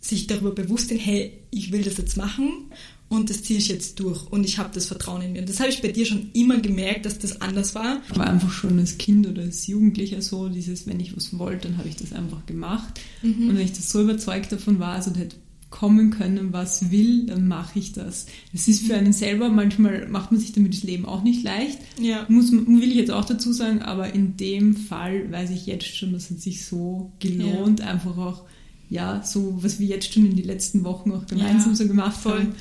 sich 0.00 0.26
darüber 0.26 0.50
bewusst 0.50 0.88
sind, 0.88 0.98
hey, 0.98 1.38
ich 1.50 1.70
will 1.70 1.82
das 1.82 1.96
jetzt 1.96 2.16
machen 2.16 2.72
und 3.12 3.28
das 3.28 3.42
ziehe 3.42 3.58
ich 3.58 3.68
jetzt 3.68 4.00
durch 4.00 4.26
und 4.32 4.44
ich 4.44 4.56
habe 4.56 4.70
das 4.72 4.86
Vertrauen 4.86 5.20
in 5.20 5.32
mir. 5.32 5.40
Und 5.40 5.48
das 5.50 5.60
habe 5.60 5.68
ich 5.68 5.82
bei 5.82 5.88
dir 5.88 6.06
schon 6.06 6.30
immer 6.32 6.58
gemerkt, 6.58 7.04
dass 7.04 7.18
das 7.18 7.42
anders 7.42 7.74
war. 7.74 8.00
Aber 8.08 8.26
einfach 8.26 8.50
schon 8.50 8.78
als 8.78 8.96
Kind 8.96 9.28
oder 9.28 9.42
als 9.42 9.66
Jugendlicher 9.66 10.22
so, 10.22 10.48
dieses, 10.48 10.86
wenn 10.86 10.98
ich 10.98 11.14
was 11.14 11.38
wollte, 11.38 11.68
dann 11.68 11.76
habe 11.76 11.90
ich 11.90 11.96
das 11.96 12.14
einfach 12.14 12.46
gemacht. 12.46 13.00
Mhm. 13.20 13.50
Und 13.50 13.56
wenn 13.58 13.64
ich 13.66 13.74
das 13.74 13.90
so 13.90 14.00
überzeugt 14.00 14.50
davon 14.50 14.78
war, 14.78 14.94
also 14.94 15.14
hätte 15.14 15.36
kommen 15.68 16.10
können, 16.10 16.54
was 16.54 16.90
will, 16.90 17.26
dann 17.26 17.48
mache 17.48 17.78
ich 17.78 17.92
das. 17.92 18.26
Das 18.52 18.66
ist 18.66 18.86
für 18.86 18.94
einen 18.94 19.12
selber, 19.12 19.50
manchmal 19.50 20.08
macht 20.08 20.32
man 20.32 20.40
sich 20.40 20.52
damit 20.52 20.72
das 20.72 20.82
Leben 20.82 21.04
auch 21.04 21.22
nicht 21.22 21.42
leicht. 21.42 21.78
Ja. 22.00 22.24
Muss, 22.28 22.50
will 22.50 22.90
ich 22.90 22.96
jetzt 22.96 23.10
auch 23.10 23.26
dazu 23.26 23.52
sagen, 23.52 23.82
aber 23.82 24.14
in 24.14 24.38
dem 24.38 24.74
Fall 24.74 25.30
weiß 25.30 25.50
ich 25.50 25.66
jetzt 25.66 25.94
schon, 25.94 26.14
das 26.14 26.30
hat 26.30 26.40
sich 26.40 26.64
so 26.64 27.12
gelohnt, 27.20 27.80
ja. 27.80 27.86
einfach 27.86 28.16
auch, 28.16 28.44
ja, 28.88 29.22
so 29.22 29.62
was 29.62 29.80
wir 29.80 29.86
jetzt 29.86 30.14
schon 30.14 30.24
in 30.24 30.36
den 30.36 30.46
letzten 30.46 30.84
Wochen 30.84 31.12
auch 31.12 31.26
gemeinsam 31.26 31.72
ja, 31.72 31.76
so 31.76 31.86
gemacht 31.88 32.20
voll. 32.20 32.40
haben. 32.40 32.54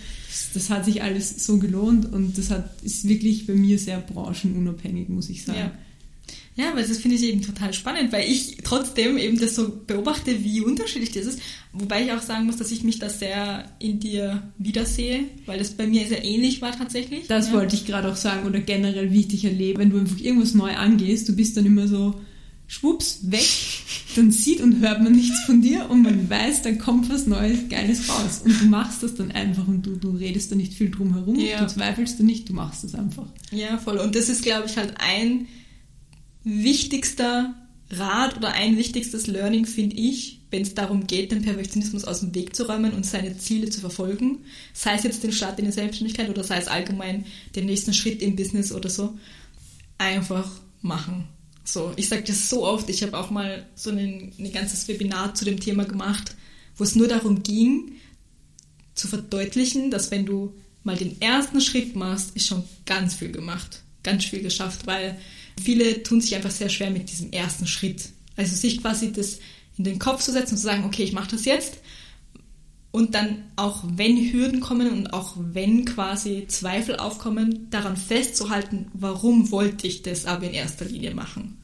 Das 0.53 0.69
hat 0.69 0.85
sich 0.85 1.03
alles 1.03 1.45
so 1.45 1.57
gelohnt 1.57 2.11
und 2.11 2.37
das 2.37 2.49
hat, 2.49 2.81
ist 2.83 3.07
wirklich 3.07 3.47
bei 3.47 3.53
mir 3.53 3.77
sehr 3.77 3.99
branchenunabhängig, 3.99 5.09
muss 5.09 5.29
ich 5.29 5.43
sagen. 5.43 5.59
Ja. 5.59 5.71
Ja, 6.55 6.75
weil 6.75 6.85
das 6.85 6.97
finde 6.97 7.15
ich 7.15 7.23
eben 7.23 7.41
total 7.41 7.73
spannend, 7.73 8.11
weil 8.11 8.29
ich 8.29 8.57
trotzdem 8.63 9.17
eben 9.17 9.39
das 9.39 9.55
so 9.55 9.71
beobachte, 9.87 10.43
wie 10.43 10.59
unterschiedlich 10.61 11.11
das 11.11 11.25
ist. 11.25 11.39
Wobei 11.71 12.03
ich 12.03 12.11
auch 12.11 12.21
sagen 12.21 12.45
muss, 12.45 12.57
dass 12.57 12.71
ich 12.71 12.83
mich 12.83 12.99
da 12.99 13.07
sehr 13.07 13.71
in 13.79 13.99
dir 14.01 14.43
wiedersehe, 14.57 15.23
weil 15.45 15.59
das 15.59 15.71
bei 15.71 15.87
mir 15.87 16.05
sehr 16.07 16.25
ähnlich 16.25 16.61
war 16.61 16.77
tatsächlich. 16.77 17.27
Das 17.27 17.47
ja. 17.47 17.53
wollte 17.53 17.75
ich 17.75 17.85
gerade 17.85 18.11
auch 18.11 18.17
sagen 18.17 18.45
oder 18.45 18.59
generell, 18.59 19.13
wie 19.13 19.21
ich 19.21 19.29
dich 19.29 19.45
erlebe. 19.45 19.79
Wenn 19.79 19.91
du 19.91 19.97
einfach 19.97 20.19
irgendwas 20.19 20.53
neu 20.53 20.75
angehst, 20.75 21.29
du 21.29 21.35
bist 21.35 21.55
dann 21.55 21.65
immer 21.65 21.87
so 21.87 22.19
schwupps, 22.67 23.19
weg, 23.23 23.47
dann 24.15 24.31
sieht 24.31 24.61
und 24.61 24.79
hört 24.81 25.01
man 25.01 25.13
nichts 25.13 25.39
von 25.45 25.61
dir 25.61 25.89
und 25.89 26.01
man 26.01 26.29
weiß, 26.29 26.61
dann 26.61 26.77
kommt 26.77 27.09
was 27.09 27.27
Neues, 27.27 27.69
Geiles 27.69 28.09
raus. 28.09 28.41
Und 28.43 28.59
du 28.59 28.65
machst 28.65 29.03
das 29.03 29.15
dann 29.15 29.31
einfach 29.31 29.67
und 29.67 29.85
du, 29.85 29.95
du 29.95 30.11
redest 30.11 30.51
da 30.51 30.55
nicht 30.55 30.73
viel 30.73 30.89
drum 30.89 31.13
herum, 31.13 31.35
ja. 31.35 31.59
du 31.59 31.67
zweifelst 31.67 32.19
da 32.19 32.23
nicht, 32.23 32.49
du 32.49 32.53
machst 32.53 32.83
das 32.83 32.95
einfach. 32.95 33.27
Ja, 33.51 33.77
voll. 33.77 33.97
Und 33.97 34.15
das 34.15 34.29
ist, 34.29 34.43
glaube 34.43 34.67
ich, 34.67 34.77
halt 34.77 34.95
ein 34.99 35.47
wichtigster 36.43 37.53
Rat 37.91 38.37
oder 38.37 38.53
ein 38.53 38.77
wichtigstes 38.77 39.27
Learning, 39.27 39.65
finde 39.65 39.97
ich, 39.97 40.41
wenn 40.49 40.61
es 40.61 40.73
darum 40.73 41.07
geht, 41.07 41.31
den 41.31 41.41
Perfektionismus 41.41 42.03
aus 42.03 42.21
dem 42.21 42.33
Weg 42.35 42.55
zu 42.55 42.67
räumen 42.67 42.93
und 42.93 43.05
seine 43.05 43.37
Ziele 43.37 43.69
zu 43.69 43.81
verfolgen, 43.81 44.39
sei 44.73 44.95
es 44.95 45.03
jetzt 45.03 45.23
den 45.23 45.31
Start 45.31 45.59
in 45.59 45.65
die 45.65 45.71
Selbstständigkeit 45.71 46.29
oder 46.29 46.43
sei 46.43 46.57
es 46.57 46.67
allgemein 46.67 47.25
den 47.55 47.65
nächsten 47.65 47.93
Schritt 47.93 48.21
im 48.21 48.35
Business 48.35 48.71
oder 48.71 48.89
so, 48.89 49.17
einfach 49.97 50.49
machen. 50.81 51.27
So, 51.63 51.93
ich 51.95 52.09
sage 52.09 52.23
das 52.23 52.49
so 52.49 52.65
oft. 52.65 52.89
Ich 52.89 53.03
habe 53.03 53.17
auch 53.17 53.29
mal 53.29 53.65
so 53.75 53.91
ein, 53.91 54.33
ein 54.37 54.51
ganzes 54.51 54.87
Webinar 54.87 55.35
zu 55.35 55.45
dem 55.45 55.59
Thema 55.59 55.85
gemacht, 55.85 56.35
wo 56.77 56.83
es 56.83 56.95
nur 56.95 57.07
darum 57.07 57.43
ging, 57.43 57.93
zu 58.95 59.07
verdeutlichen, 59.07 59.91
dass 59.91 60.11
wenn 60.11 60.25
du 60.25 60.53
mal 60.83 60.97
den 60.97 61.21
ersten 61.21 61.61
Schritt 61.61 61.95
machst, 61.95 62.35
ist 62.35 62.47
schon 62.47 62.63
ganz 62.85 63.15
viel 63.15 63.31
gemacht, 63.31 63.83
ganz 64.03 64.25
viel 64.25 64.41
geschafft, 64.41 64.87
weil 64.87 65.19
viele 65.61 66.03
tun 66.03 66.21
sich 66.21 66.35
einfach 66.35 66.51
sehr 66.51 66.69
schwer 66.69 66.89
mit 66.89 67.09
diesem 67.09 67.31
ersten 67.31 67.67
Schritt. 67.67 68.09
Also 68.35 68.55
sich 68.55 68.81
quasi 68.81 69.11
das 69.11 69.39
in 69.77 69.83
den 69.83 69.99
Kopf 69.99 70.23
zu 70.23 70.31
setzen 70.31 70.53
und 70.53 70.57
zu 70.57 70.63
sagen, 70.63 70.83
okay, 70.85 71.03
ich 71.03 71.13
mache 71.13 71.31
das 71.31 71.45
jetzt. 71.45 71.77
Und 72.91 73.15
dann 73.15 73.43
auch 73.55 73.85
wenn 73.95 74.17
Hürden 74.17 74.59
kommen 74.59 74.91
und 74.91 75.13
auch 75.13 75.35
wenn 75.37 75.85
quasi 75.85 76.45
Zweifel 76.47 76.97
aufkommen, 76.97 77.67
daran 77.69 77.95
festzuhalten, 77.95 78.87
warum 78.93 79.49
wollte 79.51 79.87
ich 79.87 80.01
das 80.01 80.25
aber 80.25 80.47
in 80.47 80.53
erster 80.53 80.85
Linie 80.85 81.15
machen. 81.15 81.57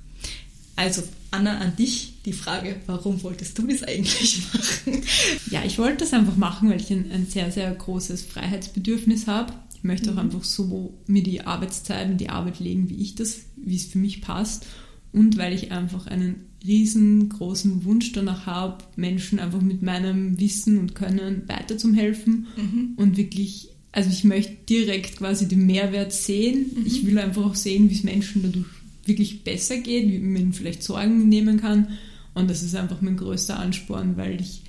Also 0.77 1.03
Anna, 1.31 1.57
an 1.57 1.75
dich 1.75 2.13
die 2.24 2.34
Frage, 2.34 2.77
warum 2.86 3.22
wolltest 3.24 3.57
du 3.57 3.67
das 3.67 3.84
eigentlich 3.84 4.43
machen? 4.53 5.01
Ja, 5.50 5.63
ich 5.65 5.77
wollte 5.79 5.98
das 5.98 6.13
einfach 6.13 6.38
machen, 6.38 6.69
weil 6.69 6.79
ich 6.79 6.91
ein, 6.91 7.12
ein 7.12 7.25
sehr, 7.25 7.51
sehr 7.51 7.69
großes 7.74 8.24
Freiheitsbedürfnis 8.24 9.27
habe. 9.27 9.53
Ich 9.75 9.84
möchte 9.84 10.12
mhm. 10.12 10.17
auch 10.17 10.22
einfach 10.22 10.43
so 10.43 10.93
mir 11.07 11.24
die 11.24 11.41
Arbeitszeit 11.41 12.10
und 12.10 12.17
die 12.17 12.29
Arbeit 12.29 12.60
legen, 12.60 12.89
wie 12.89 13.01
ich 13.01 13.15
das, 13.15 13.39
wie 13.57 13.75
es 13.75 13.86
für 13.86 13.98
mich 13.98 14.22
passt. 14.22 14.65
Und 15.12 15.38
weil 15.38 15.53
ich 15.53 15.72
einfach 15.72 16.07
einen 16.07 16.46
riesengroßen 16.67 17.86
Wunsch 17.86 18.12
danach 18.12 18.45
habe, 18.45 18.83
Menschen 18.95 19.39
einfach 19.39 19.62
mit 19.62 19.81
meinem 19.81 20.39
Wissen 20.39 20.77
und 20.77 20.95
Können 20.95 21.43
weiter 21.47 21.77
zum 21.77 21.93
helfen 21.93 22.47
mhm. 22.55 22.93
und 22.97 23.17
wirklich, 23.17 23.69
also 23.91 24.09
ich 24.09 24.24
möchte 24.24 24.55
direkt 24.69 25.17
quasi 25.17 25.47
den 25.47 25.65
Mehrwert 25.65 26.13
sehen. 26.13 26.71
Mhm. 26.75 26.86
Ich 26.86 27.05
will 27.05 27.17
einfach 27.17 27.45
auch 27.45 27.55
sehen, 27.55 27.89
wie 27.89 27.95
es 27.95 28.03
Menschen 28.03 28.43
dadurch 28.43 28.65
wirklich 29.05 29.43
besser 29.43 29.77
geht, 29.77 30.12
wie 30.12 30.19
man 30.19 30.53
vielleicht 30.53 30.83
Sorgen 30.83 31.29
nehmen 31.29 31.59
kann. 31.59 31.88
Und 32.33 32.50
das 32.50 32.62
ist 32.62 32.75
einfach 32.75 33.01
mein 33.01 33.17
größter 33.17 33.57
Ansporn, 33.57 34.17
weil 34.17 34.39
ich 34.41 34.62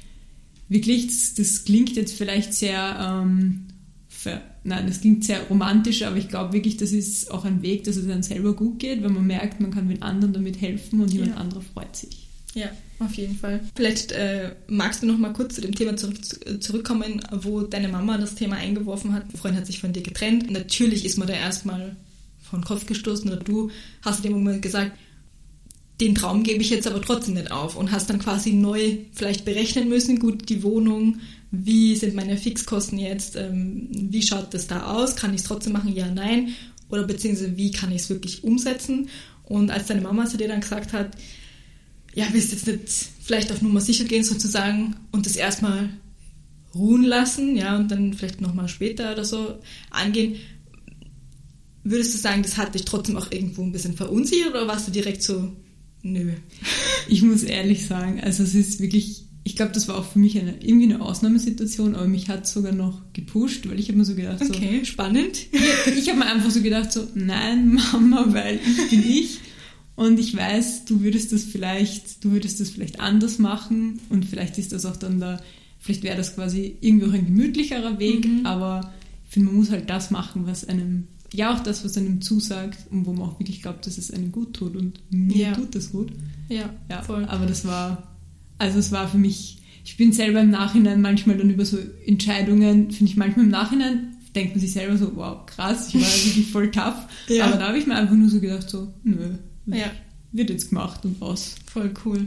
wirklich, 0.68 1.06
das, 1.06 1.34
das 1.34 1.64
klingt 1.64 1.96
jetzt 1.96 2.14
vielleicht 2.16 2.54
sehr, 2.54 3.22
ähm, 3.24 3.67
nein, 4.64 4.86
das 4.86 5.00
klingt 5.00 5.24
sehr 5.24 5.40
romantisch, 5.42 6.02
aber 6.02 6.16
ich 6.16 6.28
glaube 6.28 6.52
wirklich, 6.52 6.76
das 6.76 6.92
ist 6.92 7.30
auch 7.30 7.44
ein 7.44 7.62
Weg, 7.62 7.84
dass 7.84 7.96
es 7.96 8.08
einem 8.08 8.22
selber 8.22 8.54
gut 8.54 8.78
geht, 8.78 9.02
wenn 9.02 9.12
man 9.12 9.26
merkt, 9.26 9.60
man 9.60 9.70
kann 9.70 9.88
den 9.88 10.02
anderen 10.02 10.32
damit 10.32 10.60
helfen 10.60 11.00
und 11.00 11.12
jemand 11.12 11.32
ja. 11.32 11.36
anderer 11.38 11.62
freut 11.62 11.94
sich. 11.96 12.28
Ja, 12.54 12.70
auf 12.98 13.14
jeden 13.14 13.36
Fall. 13.36 13.60
Vielleicht 13.74 14.12
äh, 14.12 14.52
magst 14.68 15.02
du 15.02 15.06
noch 15.06 15.18
mal 15.18 15.32
kurz 15.32 15.54
zu 15.54 15.60
dem 15.60 15.74
Thema 15.74 15.96
zurück, 15.96 16.18
zurückkommen, 16.60 17.20
wo 17.42 17.60
deine 17.62 17.88
Mama 17.88 18.18
das 18.18 18.34
Thema 18.34 18.56
eingeworfen 18.56 19.12
hat. 19.12 19.32
Ein 19.32 19.36
Freund 19.36 19.56
hat 19.56 19.66
sich 19.66 19.80
von 19.80 19.92
dir 19.92 20.02
getrennt. 20.02 20.50
Natürlich 20.50 21.04
ist 21.04 21.18
man 21.18 21.28
da 21.28 21.34
erstmal 21.34 21.96
vor 22.42 22.58
den 22.58 22.64
Kopf 22.64 22.86
gestoßen 22.86 23.30
oder 23.30 23.42
du 23.42 23.70
hast 24.02 24.18
in 24.18 24.22
dem 24.24 24.32
Moment 24.32 24.62
gesagt, 24.62 24.92
den 26.00 26.14
Traum 26.14 26.44
gebe 26.44 26.62
ich 26.62 26.70
jetzt 26.70 26.86
aber 26.86 27.02
trotzdem 27.02 27.34
nicht 27.34 27.50
auf 27.50 27.76
und 27.76 27.90
hast 27.90 28.08
dann 28.08 28.20
quasi 28.20 28.52
neu 28.52 28.98
vielleicht 29.12 29.44
berechnen 29.44 29.88
müssen, 29.88 30.20
gut, 30.20 30.48
die 30.48 30.62
Wohnung, 30.62 31.18
wie 31.50 31.96
sind 31.96 32.14
meine 32.14 32.36
Fixkosten 32.36 32.98
jetzt, 32.98 33.36
ähm, 33.36 33.88
wie 33.90 34.22
schaut 34.22 34.54
das 34.54 34.66
da 34.66 34.92
aus, 34.92 35.16
kann 35.16 35.34
ich 35.34 35.40
es 35.40 35.46
trotzdem 35.46 35.72
machen, 35.72 35.94
ja, 35.94 36.10
nein, 36.10 36.54
oder 36.88 37.04
beziehungsweise 37.04 37.56
wie 37.56 37.70
kann 37.70 37.90
ich 37.90 38.02
es 38.02 38.10
wirklich 38.10 38.44
umsetzen. 38.44 39.08
Und 39.44 39.70
als 39.70 39.86
deine 39.86 40.02
Mama 40.02 40.26
zu 40.26 40.36
dir 40.36 40.48
dann 40.48 40.60
gesagt 40.60 40.92
hat, 40.92 41.16
ja, 42.14 42.26
willst 42.32 42.52
jetzt 42.52 42.66
nicht 42.66 42.80
vielleicht 43.22 43.50
auf 43.50 43.62
Nummer 43.62 43.80
sicher 43.80 44.04
gehen 44.04 44.24
sozusagen 44.24 44.94
und 45.10 45.26
das 45.26 45.36
erstmal 45.36 45.88
ruhen 46.74 47.04
lassen, 47.04 47.56
ja, 47.56 47.76
und 47.76 47.90
dann 47.90 48.14
vielleicht 48.14 48.40
nochmal 48.40 48.68
später 48.68 49.12
oder 49.12 49.24
so 49.24 49.58
angehen, 49.90 50.36
Würdest 51.84 52.12
du 52.12 52.18
sagen, 52.18 52.42
das 52.42 52.58
hat 52.58 52.74
dich 52.74 52.84
trotzdem 52.84 53.16
auch 53.16 53.30
irgendwo 53.30 53.62
ein 53.62 53.72
bisschen 53.72 53.94
verunsichert 53.94 54.50
oder 54.50 54.68
warst 54.68 54.88
du 54.88 54.92
direkt 54.92 55.22
so, 55.22 55.52
nö? 56.02 56.32
Ich 57.10 57.22
muss 57.22 57.42
ehrlich 57.42 57.86
sagen, 57.86 58.20
also 58.20 58.42
es 58.42 58.54
ist 58.54 58.80
wirklich, 58.80 59.24
ich 59.42 59.56
glaube, 59.56 59.72
das 59.72 59.88
war 59.88 59.96
auch 59.96 60.04
für 60.04 60.18
mich 60.18 60.38
eine, 60.38 60.62
irgendwie 60.62 60.92
eine 60.92 61.00
Ausnahmesituation, 61.00 61.94
aber 61.94 62.06
mich 62.06 62.28
hat 62.28 62.44
es 62.44 62.52
sogar 62.52 62.72
noch 62.72 63.00
gepusht, 63.14 63.66
weil 63.66 63.80
ich 63.80 63.88
habe 63.88 63.96
mir 63.96 64.04
so 64.04 64.14
gedacht, 64.14 64.40
so, 64.40 64.52
okay, 64.52 64.84
spannend. 64.84 65.46
ich 65.96 66.08
habe 66.10 66.18
mir 66.18 66.26
einfach 66.26 66.50
so 66.50 66.60
gedacht, 66.60 66.92
so, 66.92 67.08
nein, 67.14 67.80
Mama, 67.92 68.26
weil 68.28 68.56
ich 68.56 68.90
bin 68.90 69.02
ich. 69.08 69.38
Und 69.96 70.20
ich 70.20 70.36
weiß, 70.36 70.84
du 70.84 71.00
würdest 71.00 71.32
das 71.32 71.44
vielleicht, 71.44 72.22
du 72.22 72.30
würdest 72.32 72.60
das 72.60 72.68
vielleicht 72.68 73.00
anders 73.00 73.38
machen 73.38 73.98
und 74.10 74.26
vielleicht 74.26 74.58
ist 74.58 74.72
das 74.72 74.84
auch 74.84 74.96
dann 74.96 75.18
da, 75.18 75.40
vielleicht 75.80 76.02
wäre 76.02 76.16
das 76.16 76.34
quasi 76.34 76.76
irgendwie 76.82 77.06
auch 77.06 77.12
ein 77.14 77.24
gemütlicherer 77.24 77.98
Weg, 77.98 78.28
mhm. 78.28 78.44
aber 78.44 78.92
ich 79.26 79.32
finde, 79.32 79.48
man 79.48 79.56
muss 79.56 79.70
halt 79.70 79.88
das 79.88 80.10
machen, 80.10 80.46
was 80.46 80.68
einem 80.68 81.08
ja 81.32 81.54
auch 81.54 81.60
das, 81.60 81.84
was 81.84 81.96
einem 81.96 82.20
zusagt 82.20 82.78
und 82.90 83.06
wo 83.06 83.12
man 83.12 83.28
auch 83.28 83.40
wirklich 83.40 83.62
glaubt, 83.62 83.86
dass 83.86 83.98
es 83.98 84.10
einem 84.10 84.32
gut 84.32 84.54
tut 84.54 84.76
und 84.76 85.00
mir 85.10 85.48
ja. 85.48 85.52
tut 85.52 85.74
das 85.74 85.92
gut. 85.92 86.12
Ja, 86.48 86.70
ja, 86.90 87.02
voll. 87.02 87.24
Aber 87.26 87.46
das 87.46 87.66
war, 87.66 88.16
also 88.58 88.78
es 88.78 88.92
war 88.92 89.08
für 89.08 89.18
mich, 89.18 89.58
ich 89.84 89.96
bin 89.96 90.12
selber 90.12 90.40
im 90.40 90.50
Nachhinein 90.50 91.00
manchmal 91.00 91.36
dann 91.36 91.50
über 91.50 91.64
so 91.64 91.78
Entscheidungen, 92.06 92.90
finde 92.90 93.10
ich 93.12 93.16
manchmal 93.16 93.44
im 93.44 93.50
Nachhinein, 93.50 94.16
denkt 94.34 94.52
man 94.52 94.60
sich 94.60 94.72
selber 94.72 94.96
so, 94.96 95.16
wow, 95.16 95.44
krass, 95.46 95.88
ich 95.88 96.00
war 96.00 96.08
wirklich 96.24 96.50
voll 96.50 96.70
tough. 96.70 97.06
Ja. 97.28 97.46
Aber 97.46 97.56
da 97.56 97.68
habe 97.68 97.78
ich 97.78 97.86
mir 97.86 97.94
einfach 97.94 98.14
nur 98.14 98.28
so 98.28 98.40
gedacht, 98.40 98.68
so, 98.68 98.92
nö, 99.02 99.34
ja. 99.66 99.90
wird 100.32 100.50
jetzt 100.50 100.70
gemacht 100.70 101.04
und 101.04 101.20
aus. 101.20 101.56
Voll 101.66 101.92
cool. 102.04 102.26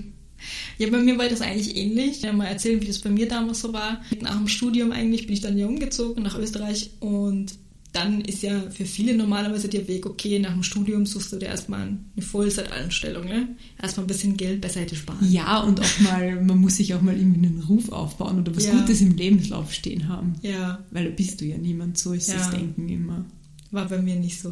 Ja, 0.78 0.90
bei 0.90 0.98
mir 0.98 1.18
war 1.18 1.30
das 1.30 1.42
eigentlich 1.42 1.76
ähnlich. 1.76 2.12
Ich 2.12 2.22
kann 2.24 2.38
mal 2.38 2.46
erzählen, 2.46 2.82
wie 2.82 2.88
das 2.88 3.00
bei 3.00 3.12
mir 3.12 3.28
damals 3.28 3.62
so 3.62 3.74
war. 3.74 4.02
Nach 4.22 4.38
dem 4.38 4.48
Studium 4.48 4.92
eigentlich 4.92 5.28
bin 5.28 5.34
ich 5.34 5.42
dann 5.42 5.58
ja 5.58 5.68
umgezogen 5.68 6.24
nach 6.24 6.38
Österreich 6.38 6.92
und 7.00 7.54
dann 7.94 8.22
ist 8.22 8.42
ja 8.42 8.70
für 8.70 8.86
viele 8.86 9.16
normalerweise 9.16 9.68
der 9.68 9.88
Weg, 9.88 10.06
okay, 10.06 10.40
nach 10.40 10.54
dem 10.54 10.64
Studium 10.64 11.06
suchst 11.06 11.34
du 11.34 11.38
dir 11.38 11.48
erstmal 11.48 11.82
eine 11.82 12.26
Vollzeitanstellung, 12.26 13.26
ne? 13.26 13.50
Erstmal 13.82 14.06
ein 14.06 14.08
bisschen 14.08 14.38
Geld 14.38 14.62
beiseite 14.62 14.96
sparen. 14.96 15.30
Ja, 15.30 15.60
und 15.60 15.82
auch 15.82 16.00
mal, 16.00 16.42
man 16.42 16.60
muss 16.60 16.78
sich 16.78 16.94
auch 16.94 17.02
mal 17.02 17.18
irgendwie 17.18 17.48
einen 17.48 17.64
Ruf 17.68 17.92
aufbauen 17.92 18.40
oder 18.40 18.56
was 18.56 18.66
ja. 18.66 18.72
Gutes 18.72 19.02
im 19.02 19.16
Lebenslauf 19.16 19.74
stehen 19.74 20.08
haben. 20.08 20.36
Ja. 20.42 20.86
Weil 20.92 21.06
da 21.06 21.12
bist 21.12 21.42
du 21.42 21.46
ja 21.46 21.58
niemand, 21.58 21.98
so 21.98 22.14
ist 22.14 22.30
ja. 22.30 22.36
das 22.36 22.52
Denken 22.52 22.88
immer. 22.88 23.26
War 23.72 23.88
bei 23.88 24.02
mir 24.02 24.16
nicht 24.16 24.40
so. 24.40 24.50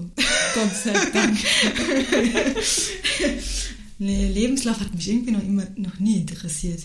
Gott 0.54 0.76
sei 0.84 0.94
Dank. 1.14 1.38
nee, 4.00 4.32
Lebenslauf 4.32 4.80
hat 4.80 4.94
mich 4.94 5.10
irgendwie 5.10 5.32
noch 5.32 5.44
immer 5.44 5.68
noch 5.76 6.00
nie 6.00 6.18
interessiert. 6.18 6.84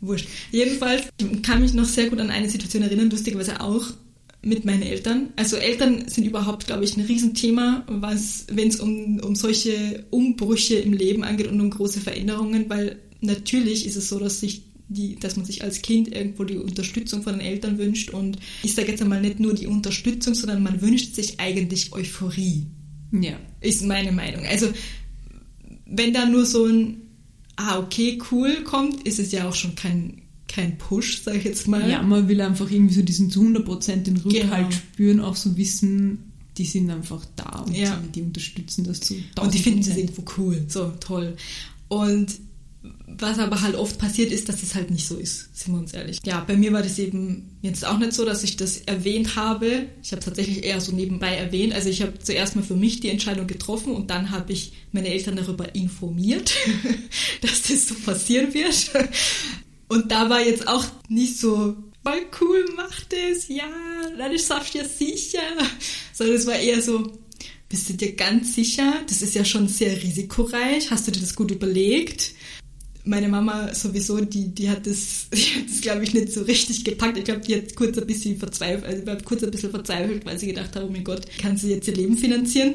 Wurscht. 0.00 0.28
Jedenfalls 0.52 1.04
kann 1.42 1.62
mich 1.62 1.72
noch 1.72 1.86
sehr 1.86 2.10
gut 2.10 2.20
an 2.20 2.30
eine 2.30 2.50
Situation 2.50 2.82
erinnern, 2.82 3.10
lustigerweise 3.10 3.60
auch 3.60 3.92
mit 4.46 4.64
meinen 4.64 4.82
Eltern. 4.82 5.30
Also 5.34 5.56
Eltern 5.56 6.08
sind 6.08 6.24
überhaupt, 6.24 6.66
glaube 6.66 6.84
ich, 6.84 6.96
ein 6.96 7.04
Riesenthema, 7.04 7.84
was, 7.88 8.46
wenn 8.50 8.68
es 8.68 8.78
um, 8.78 9.18
um 9.18 9.34
solche 9.34 10.04
Umbrüche 10.10 10.76
im 10.76 10.92
Leben 10.92 11.24
angeht 11.24 11.48
und 11.48 11.60
um 11.60 11.68
große 11.68 12.00
Veränderungen, 12.00 12.70
weil 12.70 12.98
natürlich 13.20 13.86
ist 13.86 13.96
es 13.96 14.08
so, 14.08 14.18
dass 14.18 14.40
sich 14.40 14.62
die, 14.88 15.16
dass 15.16 15.36
man 15.36 15.44
sich 15.44 15.64
als 15.64 15.82
Kind 15.82 16.14
irgendwo 16.14 16.44
die 16.44 16.58
Unterstützung 16.58 17.22
von 17.22 17.32
den 17.32 17.40
Eltern 17.40 17.76
wünscht 17.76 18.10
und 18.10 18.38
ich 18.62 18.72
sage 18.74 18.92
jetzt 18.92 19.02
einmal 19.02 19.20
nicht 19.20 19.40
nur 19.40 19.52
die 19.52 19.66
Unterstützung, 19.66 20.34
sondern 20.34 20.62
man 20.62 20.80
wünscht 20.80 21.16
sich 21.16 21.40
eigentlich 21.40 21.92
Euphorie. 21.92 22.66
Ja. 23.10 23.36
Ist 23.60 23.84
meine 23.84 24.12
Meinung. 24.12 24.46
Also 24.46 24.68
wenn 25.86 26.14
da 26.14 26.24
nur 26.26 26.46
so 26.46 26.66
ein 26.66 27.02
Ah, 27.56 27.78
okay, 27.78 28.18
cool 28.30 28.62
kommt, 28.64 29.06
ist 29.06 29.18
es 29.18 29.32
ja 29.32 29.48
auch 29.48 29.54
schon 29.54 29.74
kein 29.74 30.20
kein 30.48 30.78
Push, 30.78 31.22
sag 31.22 31.36
ich 31.36 31.44
jetzt 31.44 31.68
mal. 31.68 31.88
Ja, 31.88 32.02
man 32.02 32.28
will 32.28 32.40
einfach 32.40 32.70
irgendwie 32.70 32.94
so 32.94 33.02
diesen 33.02 33.30
zu 33.30 33.42
100% 33.42 34.02
den 34.02 34.16
Rückhalt 34.18 34.70
genau. 34.70 34.70
spüren, 34.70 35.20
auch 35.20 35.36
so 35.36 35.56
wissen, 35.56 36.32
die 36.56 36.64
sind 36.64 36.90
einfach 36.90 37.24
da 37.36 37.64
und 37.66 37.76
ja. 37.76 38.00
die 38.14 38.22
unterstützen 38.22 38.84
das 38.84 39.00
zu. 39.00 39.14
Und 39.40 39.52
die 39.52 39.58
finden 39.58 39.80
das 39.80 39.96
irgendwo 39.96 40.24
cool, 40.38 40.64
so 40.68 40.92
toll. 41.00 41.36
Und 41.88 42.40
was 43.06 43.38
aber 43.38 43.60
halt 43.62 43.74
oft 43.74 43.98
passiert 43.98 44.32
ist, 44.32 44.48
dass 44.48 44.62
es 44.62 44.74
halt 44.74 44.90
nicht 44.90 45.06
so 45.06 45.16
ist, 45.16 45.56
sind 45.56 45.72
wir 45.74 45.80
uns 45.80 45.92
ehrlich. 45.92 46.20
Ja, 46.24 46.40
bei 46.40 46.56
mir 46.56 46.72
war 46.72 46.82
das 46.82 46.98
eben 46.98 47.56
jetzt 47.62 47.84
auch 47.86 47.98
nicht 47.98 48.12
so, 48.12 48.24
dass 48.24 48.44
ich 48.44 48.56
das 48.56 48.78
erwähnt 48.78 49.36
habe. 49.36 49.86
Ich 50.02 50.12
habe 50.12 50.22
tatsächlich 50.22 50.64
eher 50.64 50.80
so 50.80 50.92
nebenbei 50.92 51.34
erwähnt. 51.34 51.72
Also 51.72 51.88
ich 51.88 52.02
habe 52.02 52.18
zuerst 52.18 52.56
mal 52.56 52.62
für 52.62 52.76
mich 52.76 53.00
die 53.00 53.08
Entscheidung 53.08 53.46
getroffen 53.46 53.94
und 53.94 54.10
dann 54.10 54.30
habe 54.30 54.52
ich 54.52 54.72
meine 54.92 55.08
Eltern 55.08 55.36
darüber 55.36 55.74
informiert, 55.74 56.54
dass 57.42 57.62
das 57.62 57.88
so 57.88 57.94
passieren 57.94 58.52
wird. 58.54 58.90
Und 59.88 60.10
da 60.10 60.28
war 60.28 60.44
jetzt 60.44 60.66
auch 60.66 60.84
nicht 61.08 61.38
so, 61.38 61.76
voll 62.02 62.26
cool, 62.40 62.64
mach 62.76 63.00
das, 63.04 63.48
ja, 63.48 63.64
dann 64.16 64.38
schaffst 64.38 64.74
du 64.74 64.78
ja 64.78 64.84
sicher. 64.84 65.40
Sondern 66.12 66.36
es 66.36 66.46
war 66.46 66.56
eher 66.56 66.80
so, 66.80 67.12
bist 67.68 67.88
du 67.88 67.94
dir 67.94 68.14
ganz 68.14 68.54
sicher? 68.54 69.02
Das 69.08 69.22
ist 69.22 69.34
ja 69.34 69.44
schon 69.44 69.68
sehr 69.68 70.00
risikoreich. 70.00 70.90
Hast 70.90 71.06
du 71.06 71.10
dir 71.10 71.20
das 71.20 71.34
gut 71.34 71.50
überlegt? 71.50 72.32
Meine 73.04 73.28
Mama 73.28 73.74
sowieso, 73.74 74.20
die, 74.20 74.48
die 74.48 74.70
hat 74.70 74.86
das, 74.86 75.28
das 75.30 75.80
glaube 75.80 76.04
ich, 76.04 76.14
nicht 76.14 76.32
so 76.32 76.42
richtig 76.42 76.84
gepackt. 76.84 77.18
Ich 77.18 77.24
glaube, 77.24 77.40
die 77.40 77.56
hat 77.56 77.74
kurz 77.74 77.98
ein 77.98 78.06
bisschen 78.06 78.38
verzweifelt, 78.38 79.08
also 79.08 79.24
kurz 79.24 79.42
ein 79.42 79.50
bisschen 79.50 79.70
verzweifelt, 79.70 80.24
weil 80.24 80.38
sie 80.38 80.46
gedacht 80.46 80.74
hat, 80.76 80.84
oh 80.84 80.90
mein 80.90 81.04
Gott, 81.04 81.26
kann 81.38 81.56
sie 81.56 81.70
jetzt 81.70 81.88
ihr 81.88 81.94
Leben 81.94 82.16
finanzieren? 82.16 82.74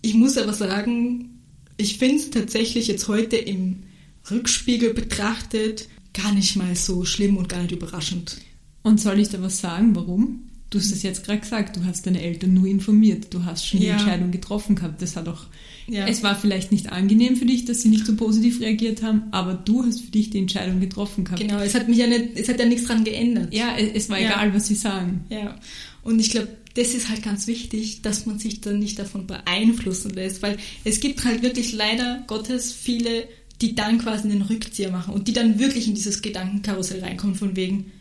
Ich 0.00 0.14
muss 0.14 0.36
aber 0.36 0.52
sagen, 0.52 1.40
ich 1.76 1.98
finde 1.98 2.16
es 2.16 2.30
tatsächlich 2.30 2.88
jetzt 2.88 3.08
heute 3.08 3.36
im 3.36 3.82
Rückspiegel 4.30 4.94
betrachtet 4.94 5.88
gar 6.14 6.32
nicht 6.32 6.56
mal 6.56 6.76
so 6.76 7.04
schlimm 7.04 7.36
und 7.36 7.48
gar 7.48 7.62
nicht 7.62 7.72
überraschend. 7.72 8.38
Und 8.82 9.00
soll 9.00 9.18
ich 9.20 9.28
da 9.30 9.40
was 9.42 9.60
sagen, 9.60 9.94
warum? 9.96 10.48
Du 10.70 10.78
hast 10.78 10.90
es 10.90 11.02
jetzt 11.02 11.24
gerade 11.26 11.40
gesagt, 11.40 11.76
du 11.76 11.84
hast 11.84 12.06
deine 12.06 12.22
Eltern 12.22 12.54
nur 12.54 12.66
informiert, 12.66 13.26
du 13.34 13.44
hast 13.44 13.66
schon 13.66 13.80
die 13.80 13.86
Ja. 13.86 13.92
Entscheidung 13.94 14.30
getroffen 14.30 14.74
gehabt. 14.74 15.02
Das 15.02 15.16
hat 15.16 15.28
auch, 15.28 15.44
Ja. 15.86 16.06
es 16.06 16.22
war 16.22 16.34
vielleicht 16.34 16.72
nicht 16.72 16.90
angenehm 16.90 17.36
für 17.36 17.44
dich, 17.44 17.66
dass 17.66 17.82
sie 17.82 17.90
nicht 17.90 18.06
so 18.06 18.16
positiv 18.16 18.60
reagiert 18.60 19.02
haben, 19.02 19.24
aber 19.32 19.52
du 19.54 19.84
hast 19.84 20.00
für 20.00 20.10
dich 20.10 20.30
die 20.30 20.38
Entscheidung 20.38 20.80
getroffen 20.80 21.24
gehabt. 21.24 21.40
Genau, 21.42 21.58
es 21.60 21.74
hat 21.74 21.88
mich 21.88 21.98
ja 21.98 22.06
nicht, 22.06 22.30
es 22.36 22.48
hat 22.48 22.58
ja 22.58 22.64
nichts 22.64 22.86
dran 22.86 23.04
geändert. 23.04 23.52
Ja, 23.52 23.76
es 23.76 24.08
war 24.08 24.18
Ja. 24.18 24.30
egal, 24.30 24.54
was 24.54 24.66
sie 24.66 24.74
sagen. 24.74 25.24
Ja, 25.28 25.56
und 26.02 26.18
ich 26.20 26.30
glaube, 26.30 26.48
das 26.74 26.94
ist 26.94 27.10
halt 27.10 27.22
ganz 27.22 27.46
wichtig, 27.46 28.00
dass 28.00 28.24
man 28.24 28.38
sich 28.38 28.62
dann 28.62 28.78
nicht 28.78 28.98
davon 28.98 29.26
beeinflussen 29.26 30.10
lässt, 30.14 30.40
weil 30.40 30.56
es 30.84 31.00
gibt 31.00 31.22
halt 31.26 31.42
wirklich 31.42 31.74
leider 31.74 32.24
Gottes 32.26 32.72
viele, 32.72 33.24
die 33.62 33.74
dann 33.74 33.98
quasi 33.98 34.28
einen 34.28 34.42
Rückzieher 34.42 34.90
machen 34.90 35.14
und 35.14 35.28
die 35.28 35.32
dann 35.32 35.58
wirklich 35.58 35.88
in 35.88 35.94
dieses 35.94 36.20
Gedankenkarussell 36.20 37.00
reinkommen 37.00 37.36
von 37.36 37.56
wegen, 37.56 37.92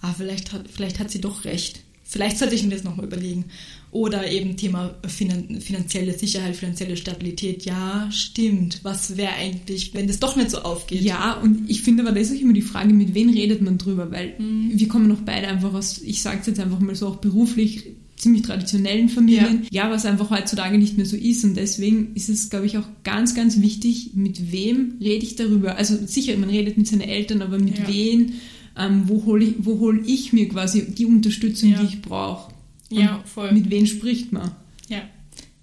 ah, 0.00 0.14
vielleicht 0.16 0.52
hat, 0.52 0.64
vielleicht 0.72 0.98
hat 0.98 1.10
sie 1.10 1.20
doch 1.20 1.44
recht. 1.44 1.80
Vielleicht 2.02 2.38
sollte 2.38 2.56
ich 2.56 2.64
mir 2.64 2.70
das 2.70 2.82
nochmal 2.82 3.06
überlegen. 3.06 3.44
Oder 3.92 4.28
eben 4.30 4.56
Thema 4.56 4.96
finan 5.06 5.60
finanzielle 5.60 6.18
Sicherheit, 6.18 6.56
finanzielle 6.56 6.96
Stabilität. 6.96 7.64
Ja, 7.64 8.08
stimmt. 8.10 8.80
Was 8.82 9.16
wäre 9.16 9.34
eigentlich, 9.34 9.94
wenn 9.94 10.08
das 10.08 10.18
doch 10.18 10.34
nicht 10.34 10.50
so 10.50 10.62
aufgeht? 10.62 11.02
Ja, 11.02 11.34
und 11.34 11.70
ich 11.70 11.82
finde 11.82 12.02
aber, 12.02 12.10
das 12.12 12.30
ist 12.30 12.38
auch 12.38 12.40
immer 12.42 12.52
die 12.52 12.62
Frage, 12.62 12.92
mit 12.92 13.14
wem 13.14 13.28
redet 13.30 13.62
man 13.62 13.78
drüber, 13.78 14.10
weil 14.10 14.34
Mhm. 14.40 14.72
wir 14.74 14.88
kommen 14.88 15.06
noch 15.06 15.20
beide 15.20 15.46
einfach 15.46 15.72
aus, 15.72 15.98
ich 16.02 16.20
sage 16.20 16.38
es 16.40 16.46
jetzt 16.48 16.58
einfach 16.58 16.80
mal 16.80 16.96
so, 16.96 17.06
auch 17.06 17.16
beruflich 17.16 17.84
ziemlich 18.20 18.42
traditionellen 18.42 19.08
Familien. 19.08 19.66
Ja. 19.70 19.90
was 19.90 20.04
einfach 20.06 20.30
heutzutage 20.30 20.76
nicht 20.78 20.96
mehr 20.96 21.06
so 21.06 21.16
ist 21.16 21.42
und 21.44 21.56
deswegen 21.56 22.14
ist 22.14 22.28
es, 22.28 22.50
glaube 22.50 22.66
ich, 22.66 22.76
auch 22.78 22.86
ganz, 23.02 23.34
ganz 23.34 23.60
wichtig, 23.60 24.10
mit 24.14 24.52
wem 24.52 24.96
rede 25.00 25.24
ich 25.24 25.36
darüber. 25.36 25.76
Also 25.76 25.96
sicher, 26.06 26.36
man 26.36 26.50
redet 26.50 26.76
mit 26.78 26.86
seinen 26.86 27.00
Eltern, 27.00 27.40
aber 27.42 27.58
mit 27.58 27.78
Ja. 27.78 27.88
wen, 27.88 28.34
ähm, 28.78 29.04
wo 29.06 29.24
hole 29.24 29.44
ich, 29.46 29.54
wo 29.60 29.78
hol 29.80 30.02
ich 30.06 30.32
mir 30.32 30.48
quasi 30.48 30.92
die 30.92 31.06
Unterstützung, 31.06 31.70
Ja. 31.70 31.80
die 31.82 31.86
ich 31.86 32.02
brauche. 32.02 32.52
Ja, 32.90 33.22
voll. 33.24 33.52
Mit 33.52 33.70
wem 33.70 33.86
spricht 33.86 34.32
man? 34.32 34.50
Ja. 34.88 35.02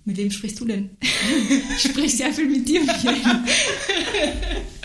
Mit 0.05 0.17
wem 0.17 0.31
sprichst 0.31 0.59
du 0.59 0.65
denn? 0.65 0.89
Ich 1.75 1.83
spreche 1.83 2.15
sehr 2.17 2.33
viel 2.33 2.47
mit 2.49 2.67
dir, 2.67 2.81
Michael. 2.81 3.15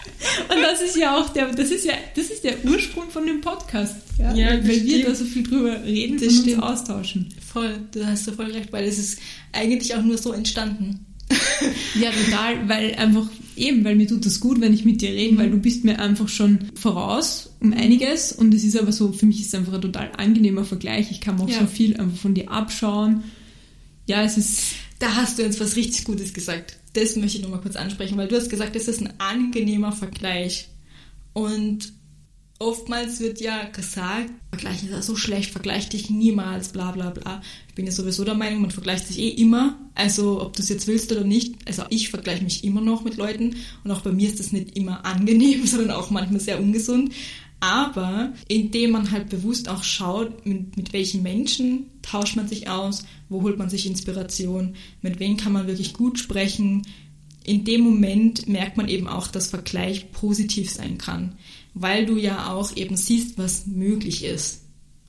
Und 0.49 0.63
das 0.63 0.81
ist 0.83 0.97
ja 0.97 1.17
auch 1.19 1.29
der, 1.31 1.53
das 1.53 1.71
ist 1.71 1.85
ja, 1.85 1.95
das 2.17 2.27
ist 2.27 2.45
der 2.45 2.65
Ursprung 2.65 3.11
von 3.11 3.27
dem 3.27 3.41
Podcast. 3.41 3.97
Ja, 4.19 4.35
Ja, 4.35 4.51
weil, 4.67 4.85
wir 4.85 5.05
da 5.05 5.15
so 5.15 5.25
viel 5.25 5.43
drüber 5.43 5.83
reden 5.85 6.19
Das 6.19 6.29
und 6.29 6.43
stimmt. 6.43 6.57
uns 6.57 6.63
austauschen. 6.65 7.29
Voll, 7.53 7.75
da 7.93 8.07
hast 8.07 8.27
du 8.27 8.33
voll 8.33 8.51
recht, 8.53 8.73
weil 8.73 8.85
es 8.87 8.99
ist 8.99 9.19
eigentlich 9.53 9.95
auch 9.95 10.03
nur 10.03 10.19
so 10.19 10.33
entstanden. 10.33 11.07
Ja, 12.01 12.11
total, 12.11 12.69
weil 12.69 12.95
einfach 12.95 13.27
eben, 13.57 13.85
weil 13.85 13.95
mir 13.97 14.07
tut 14.07 14.25
das 14.27 14.41
gut, 14.41 14.61
wenn 14.61 14.73
ich 14.75 14.85
mit 14.85 15.01
dir 15.03 15.11
rede, 15.11 15.37
weil 15.39 15.51
du 15.51 15.59
bist 15.59 15.85
mir 15.85 15.99
einfach 15.99 16.29
schon 16.29 16.59
voraus 16.75 17.55
um 17.61 17.73
einiges 17.73 18.33
und 18.33 18.53
es 18.55 18.65
ist 18.65 18.77
aber 18.79 18.93
so, 18.93 19.13
für 19.13 19.27
mich 19.27 19.41
ist 19.41 19.49
es 19.49 19.55
einfach 19.55 19.75
ein 19.75 19.81
total 19.83 20.11
angenehmer 20.17 20.65
Vergleich. 20.65 21.11
Ich 21.11 21.21
kann 21.21 21.37
mir 21.37 21.43
auch 21.45 21.49
Ja. 21.49 21.61
so 21.61 21.67
viel 21.67 21.97
einfach 21.97 22.17
von 22.19 22.35
dir 22.35 22.51
abschauen. 22.51 23.23
Ja, 24.07 24.23
es 24.25 24.37
ist, 24.37 24.61
Da 25.03 25.17
hast 25.17 25.37
du 25.37 25.43
jetzt 25.43 25.59
was 25.59 25.75
richtig 25.75 26.05
Gutes 26.05 26.33
gesagt. 26.33 26.79
Das 26.93 27.17
möchte 27.17 27.39
ich 27.39 27.43
nochmal 27.43 27.61
kurz 27.61 27.75
ansprechen, 27.75 28.17
weil 28.17 28.29
du 28.29 28.37
hast 28.37 28.49
gesagt, 28.49 28.77
das 28.77 28.87
ist 28.87 29.01
ein 29.01 29.13
angenehmer 29.19 29.91
Vergleich. 29.91 30.69
Und 31.33 31.93
oftmals 32.61 33.19
wird 33.19 33.41
ja 33.41 33.65
gesagt, 33.65 34.31
Vergleichen 34.51 34.91
ist 34.91 34.95
ja 34.95 35.03
so 35.03 35.17
schlecht, 35.17 35.51
vergleich 35.51 35.89
dich 35.89 36.09
niemals, 36.09 36.69
bla 36.69 36.93
bla 36.93 37.11
bla. 37.11 37.43
Ich 37.67 37.75
bin 37.75 37.85
ja 37.85 37.91
sowieso 37.91 38.23
der 38.23 38.35
Meinung, 38.35 38.61
man 38.61 38.71
vergleicht 38.71 39.09
sich 39.09 39.19
eh 39.19 39.31
immer. 39.31 39.77
Also 39.97 40.41
ob 40.41 40.55
du 40.55 40.63
es 40.63 40.69
jetzt 40.69 40.87
willst 40.87 41.11
oder 41.11 41.25
nicht. 41.25 41.57
Also 41.67 41.83
ich 41.91 42.09
vergleiche 42.09 42.45
mich 42.45 42.63
immer 42.63 42.81
noch 42.81 43.03
mit 43.03 43.17
Leuten 43.17 43.57
und 43.83 43.91
auch 43.91 44.03
bei 44.03 44.13
mir 44.13 44.29
ist 44.29 44.39
das 44.39 44.53
nicht 44.53 44.77
immer 44.77 45.05
angenehm, 45.05 45.67
sondern 45.67 45.91
auch 45.91 46.11
manchmal 46.11 46.39
sehr 46.39 46.61
ungesund. 46.61 47.13
Aber 47.63 48.33
indem 48.49 48.91
man 48.91 49.13
halt 49.13 49.29
bewusst 49.29 49.69
auch 49.69 49.85
schaut, 49.85 50.45
mit, 50.45 50.77
mit 50.77 50.93
welchen 50.93 51.23
Menschen 51.23 51.87
tauscht 52.03 52.35
man 52.35 52.49
sich 52.49 52.69
aus, 52.69 53.05
wo 53.29 53.43
holt 53.43 53.57
man 53.57 53.71
sich 53.71 53.87
Inspiration, 53.87 54.75
mit 55.01 55.21
wem 55.21 55.37
kann 55.37 55.53
man 55.53 55.69
wirklich 55.69 55.93
gut 55.93 56.19
sprechen. 56.19 56.83
In 57.45 57.65
dem 57.65 57.83
Moment 57.83 58.49
merkt 58.49 58.77
man 58.77 58.89
eben 58.89 59.07
auch, 59.07 59.29
dass 59.29 59.47
Vergleich 59.47 60.11
positiv 60.11 60.73
sein 60.73 60.99
kann, 60.99 61.37
weil 61.73 62.05
du 62.05 62.17
ja 62.17 62.53
auch 62.53 62.77
eben 62.77 62.97
siehst, 62.97 63.39
was 63.39 63.65
möglich 63.69 64.25
ist. 64.25 64.63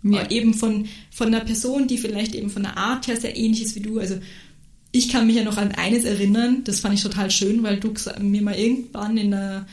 Ja. 0.04 0.30
Eben 0.30 0.54
von, 0.54 0.86
von 1.10 1.28
einer 1.30 1.44
Person, 1.44 1.88
die 1.88 1.98
vielleicht 1.98 2.36
eben 2.36 2.52
von 2.52 2.62
der 2.62 2.78
Art 2.78 3.08
her 3.08 3.20
sehr 3.20 3.36
ähnlich 3.36 3.64
ist 3.64 3.76
wie 3.76 3.82
du. 3.82 3.98
Also 3.98 4.20
ich 4.92 5.10
kann 5.10 5.26
mich 5.26 5.38
ja 5.38 5.44
noch 5.44 5.58
an 5.58 5.72
eines 5.72 6.04
erinnern, 6.04 6.64
das 6.66 6.82
fand 6.82 6.94
ich 6.94 7.02
total 7.02 7.32
schön, 7.32 7.64
weil 7.64 7.80
du 7.80 7.96
mir 8.22 8.44
mal 8.44 8.54
irgendwann 8.54 9.18
in 9.18 9.34
einer, 9.34 9.66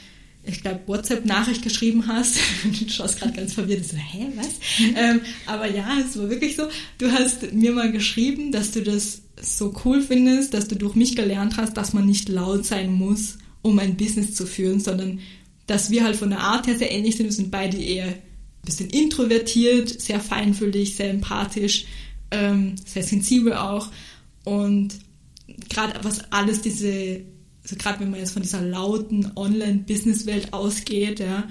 ich 0.42 0.62
glaube, 0.62 0.80
WhatsApp-Nachricht 0.86 1.62
geschrieben 1.62 2.06
hast. 2.06 2.38
Du 2.64 2.88
schaust 2.88 3.18
gerade 3.18 3.32
ganz 3.32 3.52
verwirrt. 3.52 3.84
So, 3.84 3.96
hä, 3.96 4.28
was? 4.36 4.48
ähm, 4.96 5.20
aber 5.46 5.70
ja, 5.70 5.98
es 6.00 6.18
war 6.18 6.30
wirklich 6.30 6.56
so. 6.56 6.68
Du 6.98 7.10
hast 7.10 7.52
mir 7.52 7.72
mal 7.72 7.92
geschrieben, 7.92 8.52
dass 8.52 8.72
du 8.72 8.82
das 8.82 9.22
so 9.40 9.74
cool 9.84 10.02
findest, 10.02 10.54
dass 10.54 10.68
du 10.68 10.76
durch 10.76 10.94
mich 10.94 11.16
gelernt 11.16 11.56
hast, 11.56 11.76
dass 11.76 11.92
man 11.92 12.06
nicht 12.06 12.28
laut 12.28 12.64
sein 12.64 12.92
muss, 12.92 13.38
um 13.62 13.78
ein 13.78 13.96
Business 13.96 14.34
zu 14.34 14.46
führen, 14.46 14.80
sondern 14.80 15.20
dass 15.66 15.90
wir 15.90 16.04
halt 16.04 16.16
von 16.16 16.30
der 16.30 16.40
Art 16.40 16.66
her 16.66 16.76
sehr 16.76 16.90
ähnlich 16.90 17.16
sind. 17.16 17.26
Wir 17.26 17.32
sind 17.32 17.50
beide 17.50 17.76
eher 17.76 18.06
ein 18.06 18.22
bisschen 18.64 18.90
introvertiert, 18.90 19.88
sehr 19.88 20.20
feinfühlig, 20.20 20.96
sehr 20.96 21.10
empathisch, 21.10 21.84
ähm, 22.30 22.74
sehr 22.84 23.02
sensibel 23.02 23.54
auch. 23.54 23.88
Und 24.44 24.98
gerade 25.68 26.00
was 26.02 26.32
alles 26.32 26.60
diese, 26.60 27.20
also 27.62 27.76
gerade 27.76 28.00
wenn 28.00 28.10
man 28.10 28.20
jetzt 28.20 28.32
von 28.32 28.42
dieser 28.42 28.62
lauten 28.62 29.32
Online-Business-Welt 29.36 30.52
ausgeht, 30.52 31.20
ja, 31.20 31.48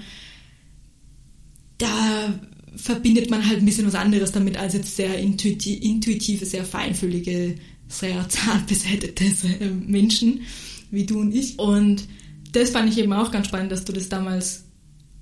da 1.78 2.40
verbindet 2.76 3.30
man 3.30 3.46
halt 3.46 3.58
ein 3.58 3.64
bisschen 3.64 3.86
was 3.86 3.94
anderes 3.94 4.32
damit 4.32 4.56
als 4.56 4.74
jetzt 4.74 4.96
sehr 4.96 5.18
intuiti 5.18 5.74
intuitive, 5.74 6.44
sehr 6.46 6.64
feinfühlige, 6.64 7.56
sehr 7.88 8.28
zart 8.28 8.66
beseitete 8.66 9.24
äh, 9.24 9.70
Menschen 9.70 10.42
wie 10.90 11.06
du 11.06 11.20
und 11.20 11.34
ich. 11.34 11.58
Und 11.58 12.06
das 12.52 12.70
fand 12.70 12.90
ich 12.90 12.98
eben 12.98 13.12
auch 13.12 13.30
ganz 13.30 13.46
spannend, 13.46 13.72
dass 13.72 13.84
du 13.84 13.92
das 13.92 14.08
damals 14.08 14.64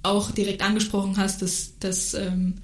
auch 0.03 0.31
direkt 0.31 0.63
angesprochen 0.63 1.17
hast, 1.17 1.43
dass, 1.43 1.79
dass 1.79 2.15
ähm, 2.15 2.55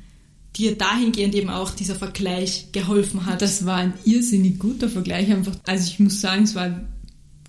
dir 0.56 0.76
dahingehend 0.76 1.34
eben 1.34 1.50
auch 1.50 1.70
dieser 1.70 1.96
Vergleich 1.96 2.68
geholfen 2.72 3.26
hat. 3.26 3.42
Das 3.42 3.66
war 3.66 3.76
ein 3.76 3.94
irrsinnig 4.04 4.58
guter 4.58 4.88
Vergleich 4.88 5.30
einfach. 5.30 5.56
Also 5.66 5.86
ich 5.88 5.98
muss 5.98 6.20
sagen, 6.20 6.44
es 6.44 6.54
war 6.54 6.80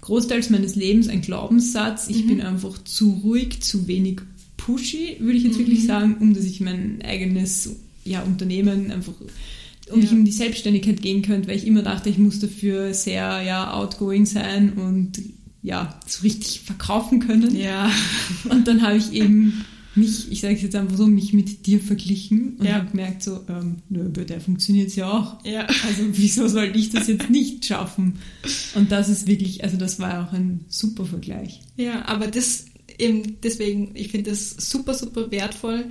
großteils 0.06 0.50
meines 0.50 0.76
Lebens 0.76 1.08
ein 1.08 1.22
Glaubenssatz. 1.22 2.08
Ich 2.10 2.26
bin 2.28 2.42
einfach 2.42 2.84
zu 2.84 3.10
ruhig, 3.24 3.62
zu 3.62 3.88
wenig 3.88 4.22
pushy, 4.58 5.18
würde 5.20 5.38
ich 5.38 5.44
jetzt 5.44 5.58
wirklich 5.60 5.86
sagen, 5.86 6.18
um 6.20 6.34
dass 6.34 6.46
ich 6.46 6.62
mein 6.62 7.02
eigenes 7.04 7.76
ja, 8.04 8.22
Unternehmen 8.22 8.92
einfach 8.92 9.14
um 9.92 10.00
ich 10.00 10.06
Ja. 10.12 10.18
in 10.18 10.26
die 10.26 10.32
Selbstständigkeit 10.32 11.02
gehen 11.02 11.22
könnte, 11.22 11.48
weil 11.48 11.58
ich 11.58 11.68
immer 11.68 11.82
dachte, 11.84 12.10
ich 12.10 12.18
muss 12.18 12.40
dafür 12.40 12.94
sehr 12.94 13.42
ja, 13.44 13.74
outgoing 13.74 14.26
sein 14.26 14.74
und 14.74 15.22
ja, 15.62 16.00
so 16.08 16.22
richtig 16.24 16.62
verkaufen 16.62 17.20
können. 17.20 17.56
ja, 17.56 17.92
Und 18.50 18.68
dann 18.68 18.82
habe 18.84 18.98
ich 18.98 19.12
eben 19.14 19.66
mich, 19.96 20.32
ich 20.32 20.42
sage 20.42 20.56
es 20.56 20.62
jetzt 20.62 20.76
einfach 20.76 20.98
so, 20.98 21.08
mich 21.08 21.34
mit 21.34 21.66
dir 21.66 21.80
verglichen 21.80 22.58
und 22.58 22.66
Ja. 22.66 22.76
habe 22.76 22.92
gemerkt, 22.92 23.24
so, 23.24 23.42
ähm, 23.50 23.78
nö, 23.90 24.10
bei 24.10 24.24
der 24.24 24.42
funktioniert 24.42 24.90
es 24.90 24.96
ja 24.96 25.10
auch. 25.12 25.44
ja. 25.46 25.66
Also 25.66 26.04
wieso 26.12 26.48
sollte 26.48 26.78
ich 26.78 26.90
das 26.90 27.08
jetzt 27.08 27.30
nicht 27.30 27.66
schaffen? 27.66 28.20
Und 28.76 28.92
das 28.92 29.10
ist 29.10 29.28
wirklich, 29.28 29.64
also 29.64 29.78
das 29.78 30.00
war 30.00 30.28
auch 30.28 30.34
ein 30.34 30.66
super 30.68 31.06
Vergleich. 31.06 31.62
Ja, 31.78 32.06
aber 32.06 32.28
das 32.28 32.66
eben 32.98 33.38
deswegen, 33.44 33.92
ich 33.96 34.10
finde 34.10 34.30
das 34.32 34.52
super, 34.52 34.94
super 34.94 35.32
wertvoll, 35.32 35.86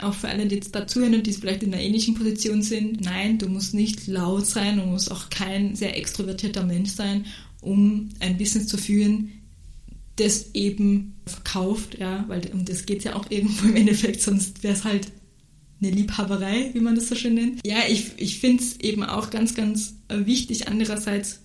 auch 0.00 0.14
für 0.14 0.28
alle, 0.28 0.46
die 0.46 0.56
jetzt 0.56 0.74
dazuhören 0.74 1.14
und 1.14 1.26
die 1.26 1.32
vielleicht 1.32 1.62
in 1.62 1.72
einer 1.72 1.82
ähnlichen 1.82 2.14
Position 2.14 2.62
sind. 2.62 3.02
Nein, 3.02 3.38
du 3.38 3.48
musst 3.48 3.74
nicht 3.74 4.06
laut 4.06 4.46
sein, 4.46 4.78
du 4.78 4.86
musst 4.86 5.10
auch 5.12 5.30
kein 5.30 5.76
sehr 5.76 5.96
extrovertierter 5.96 6.64
Mensch 6.64 6.90
sein, 6.90 7.26
um 7.60 8.08
ein 8.20 8.36
Business 8.38 8.66
zu 8.66 8.76
führen, 8.78 9.30
das 10.16 10.54
eben 10.54 11.14
verkauft, 11.26 11.98
ja, 11.98 12.24
weil 12.28 12.50
um 12.52 12.64
das 12.64 12.86
geht 12.86 13.04
ja 13.04 13.16
auch 13.16 13.30
irgendwo 13.30 13.66
im 13.68 13.76
Endeffekt, 13.76 14.20
sonst 14.20 14.62
wäre 14.62 14.74
es 14.74 14.84
halt 14.84 15.08
eine 15.80 15.90
Liebhaberei, 15.90 16.70
wie 16.74 16.80
man 16.80 16.94
das 16.94 17.08
so 17.08 17.14
schön 17.14 17.34
nennt. 17.34 17.66
Ja, 17.66 17.78
ich, 17.88 18.12
ich 18.16 18.38
finde 18.38 18.62
es 18.62 18.78
eben 18.80 19.02
auch 19.02 19.30
ganz, 19.30 19.54
ganz 19.54 19.96
äh, 20.08 20.26
wichtig 20.26 20.68
andererseits, 20.68 21.40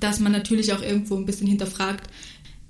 dass 0.00 0.18
man 0.18 0.32
natürlich 0.32 0.72
auch 0.72 0.82
irgendwo 0.82 1.16
ein 1.16 1.26
bisschen 1.26 1.46
hinterfragt, 1.46 2.10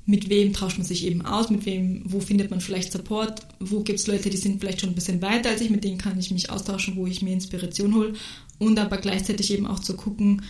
mit 0.07 0.29
wem 0.29 0.53
tauscht 0.53 0.77
man 0.77 0.87
sich 0.87 1.07
eben 1.07 1.23
aus, 1.23 1.49
mit 1.49 1.65
wem, 1.65 2.03
wo 2.05 2.21
findet 2.21 2.51
man 2.51 2.61
vielleicht 2.61 2.93
Support, 2.93 3.41
wo 3.61 3.81
gibt 3.81 4.01
es 4.01 4.07
Leute, 4.07 4.29
die 4.29 4.37
sind 4.37 4.61
vielleicht 4.61 4.83
schon 4.83 4.91
ein 4.91 4.95
bisschen 4.95 5.23
weiter 5.23 5.49
als 5.51 5.63
ich, 5.63 5.71
mit 5.71 5.85
denen 5.85 5.97
kann 5.97 6.19
ich 6.19 6.31
mich 6.31 6.51
austauschen, 6.51 6.97
wo 6.97 7.07
ich 7.07 7.23
mir 7.23 7.33
Inspiration 7.33 7.95
hole 7.95 8.13
und 8.59 8.79
aber 8.79 8.99
gleichzeitig 8.99 9.51
eben 9.53 9.67
auch 9.67 9.81
zu 9.81 9.97
gucken, 9.97 10.43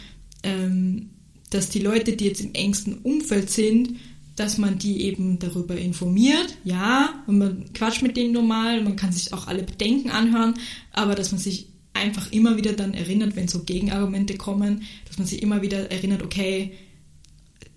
ähm, 0.43 1.11
dass 1.51 1.69
die 1.69 1.79
Leute, 1.79 2.17
die 2.17 2.25
jetzt 2.25 2.41
im 2.41 2.55
engsten 2.55 2.95
Umfeld 2.99 3.49
sind, 3.51 3.95
dass 4.37 4.59
man 4.59 4.79
die 4.79 5.03
eben 5.03 5.39
darüber 5.39 5.77
informiert, 5.77 6.57
ja, 6.65 7.23
und 7.27 7.39
man 7.39 7.73
quatscht 7.73 8.03
mit 8.03 8.17
denen 8.17 8.33
normal, 8.33 8.83
man 8.83 8.97
kann 8.97 9.13
sich 9.13 9.33
auch 9.33 9.47
alle 9.47 9.63
Bedenken 9.63 10.11
anhören, 10.11 10.55
aber 10.93 11.15
dass 11.15 11.31
man 11.31 11.41
sich 11.41 11.69
einfach 11.93 12.33
immer 12.33 12.57
wieder 12.57 12.73
dann 12.73 12.95
erinnert, 12.95 13.37
wenn 13.37 13.47
so 13.47 13.63
Gegenargumente 13.63 14.37
kommen, 14.37 14.83
dass 15.07 15.19
man 15.19 15.27
sich 15.29 15.41
immer 15.43 15.63
wieder 15.63 15.91
erinnert, 15.93 16.23
okay, 16.23 16.73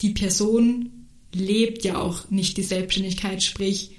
die 0.01 0.09
Person 0.09 0.89
lebt 1.33 1.83
ja 1.85 1.99
auch 1.99 2.29
nicht 2.31 2.57
die 2.57 2.63
Selbstständigkeit, 2.63 3.43
sprich, 3.43 3.91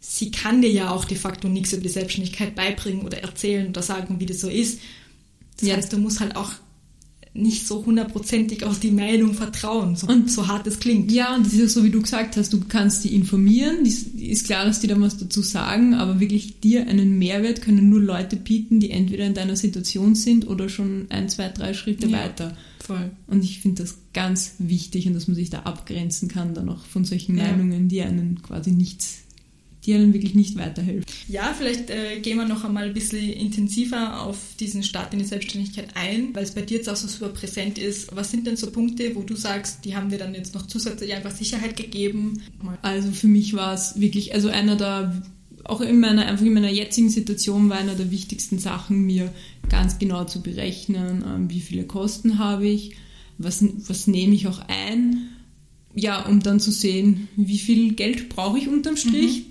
sie 0.00 0.30
kann 0.32 0.62
dir 0.62 0.70
ja 0.70 0.90
auch 0.90 1.04
de 1.04 1.16
facto 1.16 1.48
nichts 1.48 1.72
über 1.72 1.82
die 1.82 1.88
Selbstständigkeit 1.88 2.54
beibringen 2.56 3.04
oder 3.04 3.18
erzählen 3.18 3.68
oder 3.68 3.82
sagen, 3.82 4.18
wie 4.18 4.26
das 4.26 4.40
so 4.40 4.48
ist. 4.48 4.80
Das 5.58 5.68
Ja. 5.68 5.76
heißt, 5.76 5.92
du 5.92 5.98
musst 5.98 6.20
halt 6.20 6.34
auch 6.36 6.52
nicht 7.34 7.66
so 7.66 7.84
hundertprozentig 7.86 8.64
auf 8.64 8.80
die 8.80 8.90
Meinung 8.90 9.34
vertrauen, 9.34 9.96
so, 9.96 10.06
Und- 10.08 10.30
so 10.30 10.48
hart 10.48 10.66
es 10.66 10.80
klingt. 10.80 11.12
Ja, 11.12 11.34
und 11.36 11.46
das 11.46 11.52
ist 11.52 11.70
auch 11.70 11.80
so, 11.80 11.84
wie 11.84 11.90
du 11.90 12.00
gesagt 12.02 12.36
hast, 12.36 12.52
du 12.52 12.60
kannst 12.68 13.04
die 13.04 13.14
informieren, 13.14 13.84
die 13.84 14.28
ist- 14.30 14.46
klar, 14.46 14.64
dass 14.64 14.80
die 14.80 14.86
dann 14.86 15.00
was 15.00 15.18
dazu 15.18 15.42
sagen, 15.42 15.94
aber 15.94 16.20
wirklich 16.20 16.60
dir 16.60 16.86
einen 16.88 17.18
Mehrwert 17.18 17.62
können 17.62 17.88
nur 17.88 18.00
Leute 18.00 18.36
bieten, 18.36 18.80
die 18.80 18.90
entweder 18.90 19.24
in 19.26 19.34
deiner 19.34 19.56
Situation 19.56 20.14
sind 20.14 20.48
oder 20.48 20.68
schon 20.68 21.06
ein, 21.10 21.28
zwei, 21.28 21.48
drei 21.48 21.74
Schritte 21.74 22.08
Ja. 22.08 22.18
weiter. 22.18 22.56
Voll. 22.80 23.10
Und 23.26 23.44
ich 23.44 23.60
finde 23.60 23.82
das 23.82 23.96
ganz 24.14 24.54
wichtig 24.58 25.06
und 25.06 25.14
dass 25.14 25.28
man 25.28 25.34
sich 25.36 25.50
da 25.50 25.60
abgrenzen 25.60 26.28
kann 26.28 26.54
dann 26.54 26.68
auch 26.70 26.84
von 26.86 27.04
solchen 27.04 27.36
Ja. 27.36 27.44
Meinungen, 27.44 27.88
die 27.88 28.00
einen 28.02 28.40
quasi 28.42 28.70
nichts, 28.70 29.18
die 29.84 29.94
einem 29.94 30.12
wirklich 30.12 30.34
nicht 30.34 30.56
weiterhelfen. 30.56 31.04
Ja, 31.28 31.54
vielleicht 31.56 31.90
äh, 31.90 32.20
gehen 32.20 32.36
wir 32.36 32.46
noch 32.46 32.64
einmal 32.64 32.84
ein 32.84 32.94
bisschen 32.94 33.32
intensiver 33.32 34.22
auf 34.22 34.36
diesen 34.58 34.82
Start 34.82 35.12
in 35.12 35.20
die 35.20 35.24
Selbstständigkeit 35.24 35.88
ein, 35.94 36.34
weil 36.34 36.42
es 36.42 36.52
bei 36.52 36.62
dir 36.62 36.78
jetzt 36.78 36.88
auch 36.88 36.96
so 36.96 37.06
super 37.06 37.28
präsent 37.28 37.78
ist. 37.78 38.14
Was 38.14 38.30
sind 38.30 38.46
denn 38.46 38.56
so 38.56 38.70
Punkte, 38.70 39.14
wo 39.14 39.22
du 39.22 39.36
sagst, 39.36 39.84
die 39.84 39.94
haben 39.94 40.10
dir 40.10 40.18
dann 40.18 40.34
jetzt 40.34 40.54
noch 40.54 40.66
zusätzlich 40.66 41.14
einfach 41.14 41.30
Sicherheit 41.30 41.76
gegeben? 41.76 42.42
Also 42.82 43.10
für 43.12 43.28
mich 43.28 43.54
war 43.54 43.74
es 43.74 44.00
wirklich, 44.00 44.34
also 44.34 44.48
einer 44.48 44.76
der, 44.76 45.22
auch 45.64 45.80
in 45.80 46.00
meiner, 46.00 46.26
einfach 46.26 46.44
in 46.44 46.54
meiner 46.54 46.70
jetzigen 46.70 47.10
Situation 47.10 47.68
war 47.68 47.78
einer 47.78 47.94
der 47.94 48.10
wichtigsten 48.10 48.58
Sachen, 48.58 49.06
mir 49.06 49.32
ganz 49.68 49.98
genau 49.98 50.24
zu 50.24 50.42
berechnen, 50.42 51.24
ähm, 51.26 51.50
wie 51.50 51.60
viele 51.60 51.84
Kosten 51.84 52.38
habe 52.38 52.66
ich, 52.66 52.96
was, 53.38 53.64
was 53.86 54.06
nehme 54.08 54.34
ich 54.34 54.48
auch 54.48 54.60
ein, 54.66 55.28
ja, 55.94 56.26
um 56.26 56.40
dann 56.40 56.58
zu 56.58 56.70
sehen, 56.72 57.28
wie 57.36 57.58
viel 57.58 57.94
Geld 57.94 58.28
brauche 58.28 58.58
ich 58.58 58.68
unterm 58.68 58.96
Strich. 58.96 59.44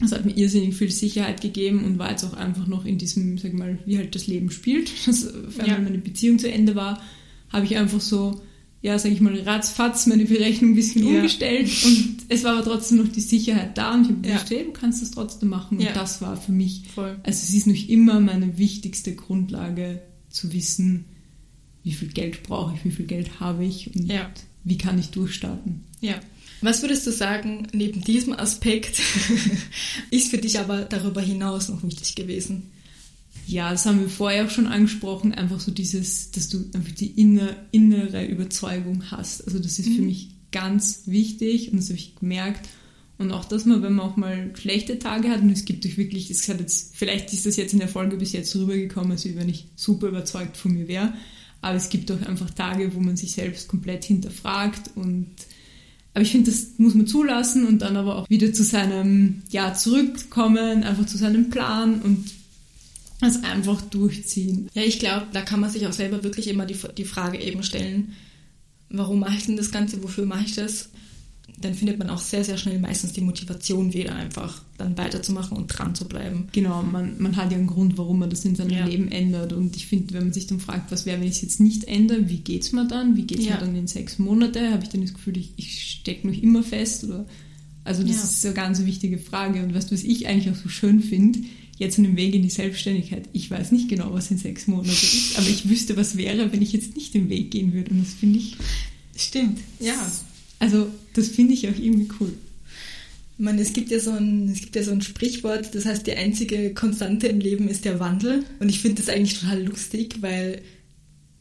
Das 0.00 0.12
hat 0.12 0.24
mir 0.24 0.36
irrsinnig 0.36 0.76
viel 0.76 0.90
Sicherheit 0.92 1.40
gegeben 1.40 1.84
und 1.84 1.98
war 1.98 2.10
jetzt 2.10 2.24
auch 2.24 2.34
einfach 2.34 2.66
noch 2.68 2.84
in 2.84 2.98
diesem, 2.98 3.36
sag 3.38 3.52
mal, 3.54 3.78
wie 3.84 3.98
halt 3.98 4.14
das 4.14 4.26
Leben 4.28 4.50
spielt. 4.50 4.90
Das, 5.06 5.26
auf 5.26 5.58
einmal 5.58 5.78
Ja. 5.78 5.82
meine 5.82 5.98
Beziehung 5.98 6.38
zu 6.38 6.50
Ende 6.50 6.74
war, 6.76 7.02
habe 7.50 7.64
ich 7.64 7.76
einfach 7.76 8.00
so, 8.00 8.40
ja, 8.80 8.96
sag 8.98 9.10
ich 9.10 9.20
mal, 9.20 9.34
ratzfatz 9.40 10.06
meine 10.06 10.24
Berechnung 10.24 10.70
ein 10.72 10.74
bisschen 10.76 11.02
Ja. 11.04 11.16
umgestellt 11.16 11.68
und 11.84 12.16
es 12.28 12.44
war 12.44 12.52
aber 12.56 12.64
trotzdem 12.64 12.98
noch 12.98 13.08
die 13.08 13.20
Sicherheit 13.20 13.76
da 13.76 13.94
und 13.94 14.02
ich 14.02 14.08
habe 14.10 14.28
Ja. 14.28 14.34
gewusst, 14.36 14.50
hey, 14.50 14.64
du 14.66 14.72
kannst 14.72 15.02
das 15.02 15.10
trotzdem 15.10 15.48
machen 15.48 15.80
Ja. 15.80 15.88
und 15.88 15.96
das 15.96 16.20
war 16.22 16.36
für 16.36 16.52
mich, 16.52 16.82
Voll. 16.94 17.18
also 17.24 17.42
es 17.42 17.52
ist 17.52 17.66
noch 17.66 17.88
immer 17.88 18.20
meine 18.20 18.56
wichtigste 18.56 19.16
Grundlage 19.16 20.00
zu 20.30 20.52
wissen, 20.52 21.06
wie 21.82 21.92
viel 21.92 22.08
Geld 22.08 22.44
brauche 22.44 22.74
ich, 22.76 22.84
wie 22.84 22.90
viel 22.92 23.06
Geld 23.06 23.40
habe 23.40 23.64
ich 23.64 23.92
und 23.96 24.06
Ja. 24.06 24.30
wie 24.62 24.78
kann 24.78 24.96
ich 24.98 25.08
durchstarten. 25.10 25.80
Ja. 26.00 26.20
Was 26.60 26.82
würdest 26.82 27.06
du 27.06 27.12
sagen, 27.12 27.68
neben 27.72 28.02
diesem 28.02 28.32
Aspekt 28.32 29.00
ist 30.10 30.30
für 30.30 30.38
dich 30.38 30.58
aber 30.58 30.82
darüber 30.82 31.20
hinaus 31.20 31.68
noch 31.68 31.82
wichtig 31.82 32.14
gewesen? 32.16 32.70
Ja, 33.46 33.70
das 33.70 33.86
haben 33.86 34.00
wir 34.00 34.08
vorher 34.08 34.44
auch 34.44 34.50
schon 34.50 34.66
angesprochen, 34.66 35.32
einfach 35.32 35.60
so 35.60 35.70
dieses, 35.70 36.32
dass 36.32 36.48
du 36.48 36.66
einfach 36.74 36.92
die 36.92 37.12
inner, 37.18 37.56
innere 37.70 38.26
Überzeugung 38.26 39.10
hast. 39.10 39.46
Also 39.46 39.58
das 39.58 39.78
ist 39.78 39.88
für 39.88 40.02
mich 40.02 40.30
ganz 40.52 41.02
wichtig 41.06 41.72
und 41.72 41.78
das 41.78 41.88
habe 41.88 41.98
ich 41.98 42.16
gemerkt. 42.16 42.68
Und 43.16 43.32
auch, 43.32 43.44
dass 43.44 43.64
man, 43.64 43.82
wenn 43.82 43.94
man 43.94 44.10
auch 44.10 44.16
mal 44.16 44.52
schlechte 44.54 44.98
Tage 44.98 45.30
hat, 45.30 45.40
und 45.40 45.50
es 45.50 45.64
gibt 45.64 45.84
euch 45.86 45.96
wirklich, 45.96 46.30
es 46.30 46.48
hat 46.48 46.60
jetzt, 46.60 46.94
vielleicht 46.94 47.32
ist 47.32 47.46
das 47.46 47.56
jetzt 47.56 47.72
in 47.72 47.80
der 47.80 47.88
Folge 47.88 48.16
bis 48.16 48.32
jetzt 48.32 48.54
rübergekommen, 48.54 49.12
als 49.12 49.24
wenn 49.24 49.48
ich 49.48 49.66
super 49.76 50.08
überzeugt 50.08 50.56
von 50.56 50.72
mir 50.72 50.86
wäre, 50.86 51.14
aber 51.60 51.76
es 51.76 51.88
gibt 51.88 52.12
auch 52.12 52.22
einfach 52.22 52.50
Tage, 52.50 52.94
wo 52.94 53.00
man 53.00 53.16
sich 53.16 53.32
selbst 53.32 53.66
komplett 53.66 54.04
hinterfragt 54.04 54.90
und 54.94 55.26
aber 56.18 56.24
ich 56.24 56.32
finde, 56.32 56.50
das 56.50 56.70
muss 56.78 56.96
man 56.96 57.06
zulassen 57.06 57.64
und 57.64 57.82
dann 57.82 57.96
aber 57.96 58.16
auch 58.16 58.28
wieder 58.28 58.52
zu 58.52 58.64
seinem, 58.64 59.42
ja, 59.50 59.72
zurückkommen, 59.72 60.82
einfach 60.82 61.06
zu 61.06 61.16
seinem 61.16 61.48
Plan 61.48 62.02
und 62.02 62.24
das 63.20 63.44
einfach 63.44 63.80
durchziehen. 63.82 64.68
Ja, 64.74 64.82
ich 64.82 64.98
glaube, 64.98 65.28
da 65.32 65.42
kann 65.42 65.60
man 65.60 65.70
sich 65.70 65.86
auch 65.86 65.92
selber 65.92 66.24
wirklich 66.24 66.48
immer 66.48 66.66
die, 66.66 66.74
die 66.96 67.04
Frage 67.04 67.38
eben 67.38 67.62
stellen, 67.62 68.14
warum 68.90 69.20
mache 69.20 69.36
ich 69.36 69.46
denn 69.46 69.56
das 69.56 69.70
Ganze, 69.70 70.02
wofür 70.02 70.26
mache 70.26 70.42
ich 70.44 70.56
das? 70.56 70.88
Dann 71.60 71.74
findet 71.74 71.98
man 71.98 72.08
auch 72.10 72.20
sehr, 72.20 72.44
sehr 72.44 72.56
schnell 72.56 72.78
meistens 72.78 73.12
die 73.14 73.20
Motivation 73.20 73.92
wieder 73.92 74.14
einfach, 74.14 74.62
dann 74.76 74.96
weiterzumachen 74.96 75.56
und 75.56 75.66
dran 75.66 75.94
zu 75.94 76.06
bleiben. 76.06 76.46
Genau, 76.52 76.82
man, 76.82 77.20
man 77.20 77.34
hat 77.36 77.50
ja 77.50 77.58
einen 77.58 77.66
Grund, 77.66 77.98
warum 77.98 78.20
man 78.20 78.30
das 78.30 78.44
in 78.44 78.54
seinem 78.54 78.70
Ja. 78.70 78.86
Leben 78.86 79.10
ändert. 79.10 79.52
Und 79.52 79.74
ich 79.74 79.86
finde, 79.86 80.14
wenn 80.14 80.24
man 80.24 80.32
sich 80.32 80.46
dann 80.46 80.60
fragt, 80.60 80.92
was 80.92 81.04
wäre, 81.04 81.20
wenn 81.20 81.26
ich 81.26 81.34
es 81.36 81.42
jetzt 81.42 81.60
nicht 81.60 81.84
ändere, 81.84 82.28
wie 82.28 82.38
geht's 82.38 82.70
mir 82.72 82.86
dann? 82.86 83.16
Wie 83.16 83.22
geht's 83.22 83.44
Ja. 83.44 83.54
mir 83.54 83.60
dann 83.60 83.74
in 83.74 83.86
sechs 83.88 84.18
Monate? 84.20 84.70
Habe 84.70 84.84
ich 84.84 84.90
dann 84.90 85.00
das 85.02 85.14
Gefühl, 85.14 85.36
ich, 85.36 85.50
ich 85.56 85.82
stecke 86.00 86.28
noch 86.28 86.36
immer 86.40 86.62
fest? 86.62 87.02
Oder? 87.04 87.26
Also 87.84 88.02
das 88.02 88.16
Ja. 88.16 88.22
ist 88.22 88.44
eine 88.46 88.54
ganz 88.54 88.84
wichtige 88.84 89.18
Frage. 89.18 89.62
Und 89.62 89.74
weißt 89.74 89.90
du, 89.90 89.94
was 89.94 90.04
ich 90.04 90.28
eigentlich 90.28 90.50
auch 90.54 90.60
so 90.62 90.68
schön 90.68 91.00
finde? 91.02 91.40
Jetzt 91.78 91.96
dem 91.98 92.16
Weg 92.16 92.34
in 92.34 92.42
die 92.42 92.50
Selbstständigkeit. 92.50 93.28
Ich 93.32 93.50
weiß 93.50 93.72
nicht 93.72 93.88
genau, 93.88 94.12
was 94.12 94.30
in 94.30 94.38
sechs 94.38 94.66
Monaten 94.66 94.90
ist, 94.90 95.38
aber 95.38 95.48
ich 95.48 95.68
wüsste, 95.68 95.96
was 95.96 96.16
wäre, 96.16 96.52
wenn 96.52 96.60
ich 96.62 96.72
jetzt 96.72 96.96
nicht 96.96 97.14
den 97.14 97.28
Weg 97.28 97.50
gehen 97.52 97.72
würde. 97.72 97.90
Und 97.92 98.04
das 98.04 98.14
finde 98.14 98.38
ich, 98.38 98.56
Stimmt, 99.16 99.58
ja. 99.80 99.94
Also 100.58 100.88
das 101.14 101.28
finde 101.28 101.54
ich 101.54 101.68
auch 101.68 101.76
irgendwie 101.76 102.08
cool. 102.20 102.32
Ich 103.38 103.44
meine, 103.44 103.62
es 103.62 103.72
gibt 103.72 103.90
ja 103.90 104.00
so 104.00 104.10
ein, 104.10 104.48
es 104.48 104.60
gibt 104.60 104.74
ja 104.74 104.82
so 104.82 104.90
ein 104.90 105.00
Sprichwort, 105.00 105.74
das 105.74 105.84
heißt, 105.84 106.06
die 106.06 106.14
einzige 106.14 106.74
Konstante 106.74 107.28
im 107.28 107.38
Leben 107.38 107.68
ist 107.68 107.84
der 107.84 108.00
Wandel. 108.00 108.44
Und 108.58 108.68
ich 108.68 108.80
finde 108.80 109.00
das 109.00 109.08
eigentlich 109.08 109.38
total 109.38 109.62
lustig, 109.62 110.16
weil 110.22 110.62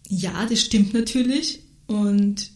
ja, 0.08 0.46
das 0.46 0.62
stimmt 0.62 0.94
natürlich 0.94 1.60
und 1.88 2.52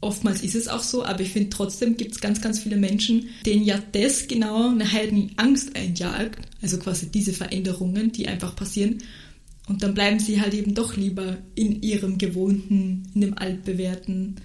oftmals 0.00 0.42
ist 0.42 0.54
es 0.54 0.68
auch 0.68 0.82
so, 0.82 1.04
aber 1.04 1.20
ich 1.20 1.30
finde 1.30 1.50
trotzdem 1.50 1.96
gibt 1.96 2.12
es 2.12 2.20
ganz, 2.20 2.40
ganz 2.40 2.60
viele 2.60 2.76
Menschen, 2.76 3.28
denen 3.44 3.64
ja 3.64 3.82
das 3.92 4.28
genau 4.28 4.70
eine 4.70 4.90
heiden 4.90 5.32
Angst 5.36 5.76
einjagt, 5.76 6.40
also 6.62 6.78
quasi 6.78 7.10
diese 7.10 7.32
Veränderungen, 7.32 8.12
die 8.12 8.28
einfach 8.28 8.56
passieren. 8.56 8.98
Und 9.68 9.82
dann 9.82 9.94
bleiben 9.94 10.18
sie 10.18 10.40
halt 10.40 10.54
eben 10.54 10.74
doch 10.74 10.96
lieber 10.96 11.38
in 11.54 11.82
ihrem 11.82 12.18
gewohnten, 12.18 13.04
in 13.14 13.20
dem 13.20 13.38
altbewährten, 13.38 14.36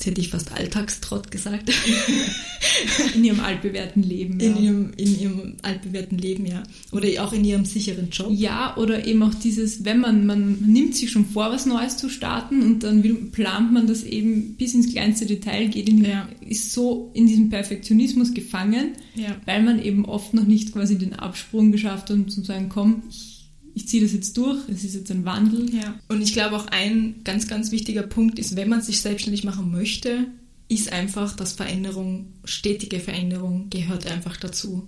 jetzt 0.00 0.06
hätte 0.06 0.20
ich 0.22 0.30
fast 0.30 0.50
Alltagstrott 0.52 1.30
gesagt, 1.30 1.70
In 3.14 3.24
ihrem 3.24 3.40
altbewährten 3.40 4.02
Leben. 4.02 4.40
in, 4.40 4.54
ja. 4.56 4.60
ihrem, 4.62 4.92
in 4.96 5.20
ihrem 5.20 5.54
altbewährten 5.62 6.16
Leben, 6.16 6.46
ja. 6.46 6.62
Oder 6.92 7.08
auch 7.22 7.32
in 7.34 7.44
ihrem 7.44 7.64
sicheren 7.66 8.08
Job. 8.10 8.28
Ja, 8.30 8.76
oder 8.78 9.06
eben 9.06 9.22
auch 9.22 9.34
dieses, 9.34 9.84
wenn 9.84 10.00
man, 10.00 10.24
man 10.24 10.58
nimmt 10.66 10.96
sich 10.96 11.10
schon 11.10 11.26
vor, 11.26 11.50
was 11.52 11.66
Neues 11.66 11.98
zu 11.98 12.08
starten 12.08 12.62
und 12.62 12.82
dann 12.82 13.02
plant 13.32 13.72
man 13.72 13.86
das 13.86 14.02
eben 14.04 14.54
bis 14.54 14.72
ins 14.74 14.90
kleinste 14.90 15.26
Detail, 15.26 15.68
geht 15.68 15.88
in, 15.88 16.02
Ja. 16.04 16.28
ist 16.40 16.72
so 16.72 17.10
in 17.14 17.26
diesem 17.26 17.50
Perfektionismus 17.50 18.32
gefangen, 18.32 18.92
Ja. 19.14 19.36
weil 19.44 19.62
man 19.62 19.82
eben 19.82 20.04
oft 20.06 20.32
noch 20.32 20.46
nicht 20.46 20.72
quasi 20.72 20.96
den 20.96 21.12
Absprung 21.14 21.72
geschafft 21.72 22.08
hat, 22.08 22.16
um 22.16 22.28
zu 22.28 22.42
sagen, 22.42 22.68
komm, 22.70 23.02
ich, 23.10 23.39
ich 23.74 23.88
ziehe 23.88 24.02
das 24.02 24.12
jetzt 24.12 24.36
durch, 24.36 24.58
es 24.68 24.84
ist 24.84 24.94
jetzt 24.94 25.10
ein 25.10 25.24
Wandel. 25.24 25.72
Ja. 25.74 25.98
Und 26.08 26.22
ich 26.22 26.32
glaube 26.32 26.56
auch 26.56 26.66
ein 26.66 27.16
ganz, 27.24 27.48
ganz 27.48 27.70
wichtiger 27.70 28.02
Punkt 28.02 28.38
ist, 28.38 28.56
wenn 28.56 28.68
man 28.68 28.82
sich 28.82 29.00
selbstständig 29.00 29.44
machen 29.44 29.70
möchte, 29.70 30.26
ist 30.68 30.92
einfach, 30.92 31.34
dass 31.34 31.52
Veränderung, 31.52 32.32
stetige 32.44 33.00
Veränderung 33.00 33.70
gehört 33.70 34.06
einfach 34.06 34.36
dazu. 34.36 34.86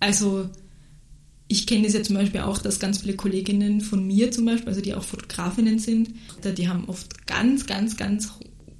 Also 0.00 0.50
ich 1.46 1.66
kenne 1.66 1.84
das 1.84 1.92
ja 1.92 2.02
zum 2.02 2.16
Beispiel 2.16 2.40
auch, 2.40 2.58
dass 2.58 2.80
ganz 2.80 2.98
viele 3.02 3.14
Kolleginnen 3.14 3.80
von 3.80 4.06
mir 4.06 4.32
zum 4.32 4.46
Beispiel, 4.46 4.68
also 4.68 4.80
die 4.80 4.94
auch 4.94 5.04
Fotografinnen 5.04 5.78
sind, 5.78 6.10
die 6.42 6.68
haben 6.68 6.88
oft 6.88 7.26
ganz, 7.26 7.66
ganz, 7.66 7.96
ganz 7.96 8.32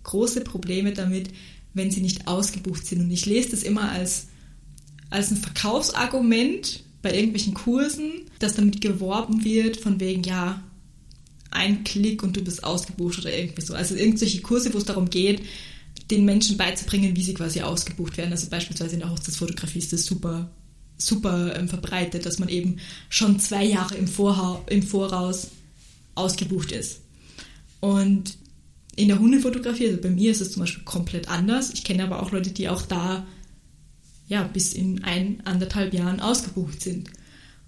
große 0.02 0.40
Probleme 0.40 0.92
damit, 0.92 1.28
wenn 1.74 1.90
sie 1.90 2.00
nicht 2.00 2.26
ausgebucht 2.26 2.87
sind. 2.87 3.02
Und 3.02 3.11
ich 3.11 3.26
lese 3.26 3.50
das 3.50 3.62
immer 3.62 3.90
als, 3.90 4.28
als 5.11 5.31
ein 5.31 5.37
Verkaufsargument 5.37 6.83
bei 7.03 7.15
irgendwelchen 7.15 7.55
Kursen, 7.55 8.12
dass 8.38 8.55
damit 8.55 8.81
geworben 8.81 9.45
wird, 9.45 9.77
von 9.77 10.01
wegen, 10.01 10.23
ja, 10.23 10.62
ein 11.51 11.85
Klick 11.85 12.23
und 12.23 12.37
du 12.37 12.43
bist 12.43 12.65
ausgebucht 12.65 13.19
oder 13.19 13.37
irgendwie 13.37 13.61
so. 13.61 13.75
Also 13.75 13.95
irgendwelche 13.95 14.41
Kurse, 14.41 14.73
wo 14.73 14.79
es 14.79 14.85
darum 14.85 15.11
geht, 15.11 15.43
den 16.11 16.25
Menschen 16.25 16.57
beizubringen, 16.57 17.15
wie 17.17 17.23
sie 17.23 17.35
quasi 17.35 17.61
ausgebucht 17.61 18.17
werden. 18.17 18.33
Also 18.33 18.49
beispielsweise 18.49 18.95
in 18.95 19.01
der 19.01 19.11
Hochzeitsfotografie 19.11 19.79
ist 19.79 19.93
das 19.93 20.07
super, 20.07 20.51
super 20.97 21.55
ähm, 21.57 21.69
verbreitet, 21.69 22.25
dass 22.25 22.38
man 22.38 22.49
eben 22.49 22.79
schon 23.09 23.38
zwei 23.38 23.65
Jahre 23.65 23.97
im, 23.97 24.09
Vorha 24.09 24.62
im 24.69 24.83
Voraus 24.83 25.49
ausgebucht 26.15 26.73
ist. 26.73 27.01
Und 27.81 28.37
in 28.97 29.09
der 29.09 29.19
Hundefotografie, 29.19 29.88
also 29.88 30.01
bei 30.01 30.11
mir 30.11 30.31
ist 30.31 30.41
es 30.41 30.53
zum 30.53 30.61
Beispiel 30.61 30.85
komplett 30.85 31.29
anders. 31.29 31.71
Ich 31.73 31.85
kenne 31.85 32.05
aber 32.05 32.23
auch 32.23 32.31
Leute, 32.31 32.51
die 32.51 32.69
auch 32.69 32.83
da 32.83 33.27
ja, 34.33 34.45
bis 34.45 34.73
in 34.73 35.05
ein, 35.05 35.42
anderthalb 35.45 35.92
Jahren 35.92 36.18
ausgebucht 36.18 36.81
sind. 36.81 37.11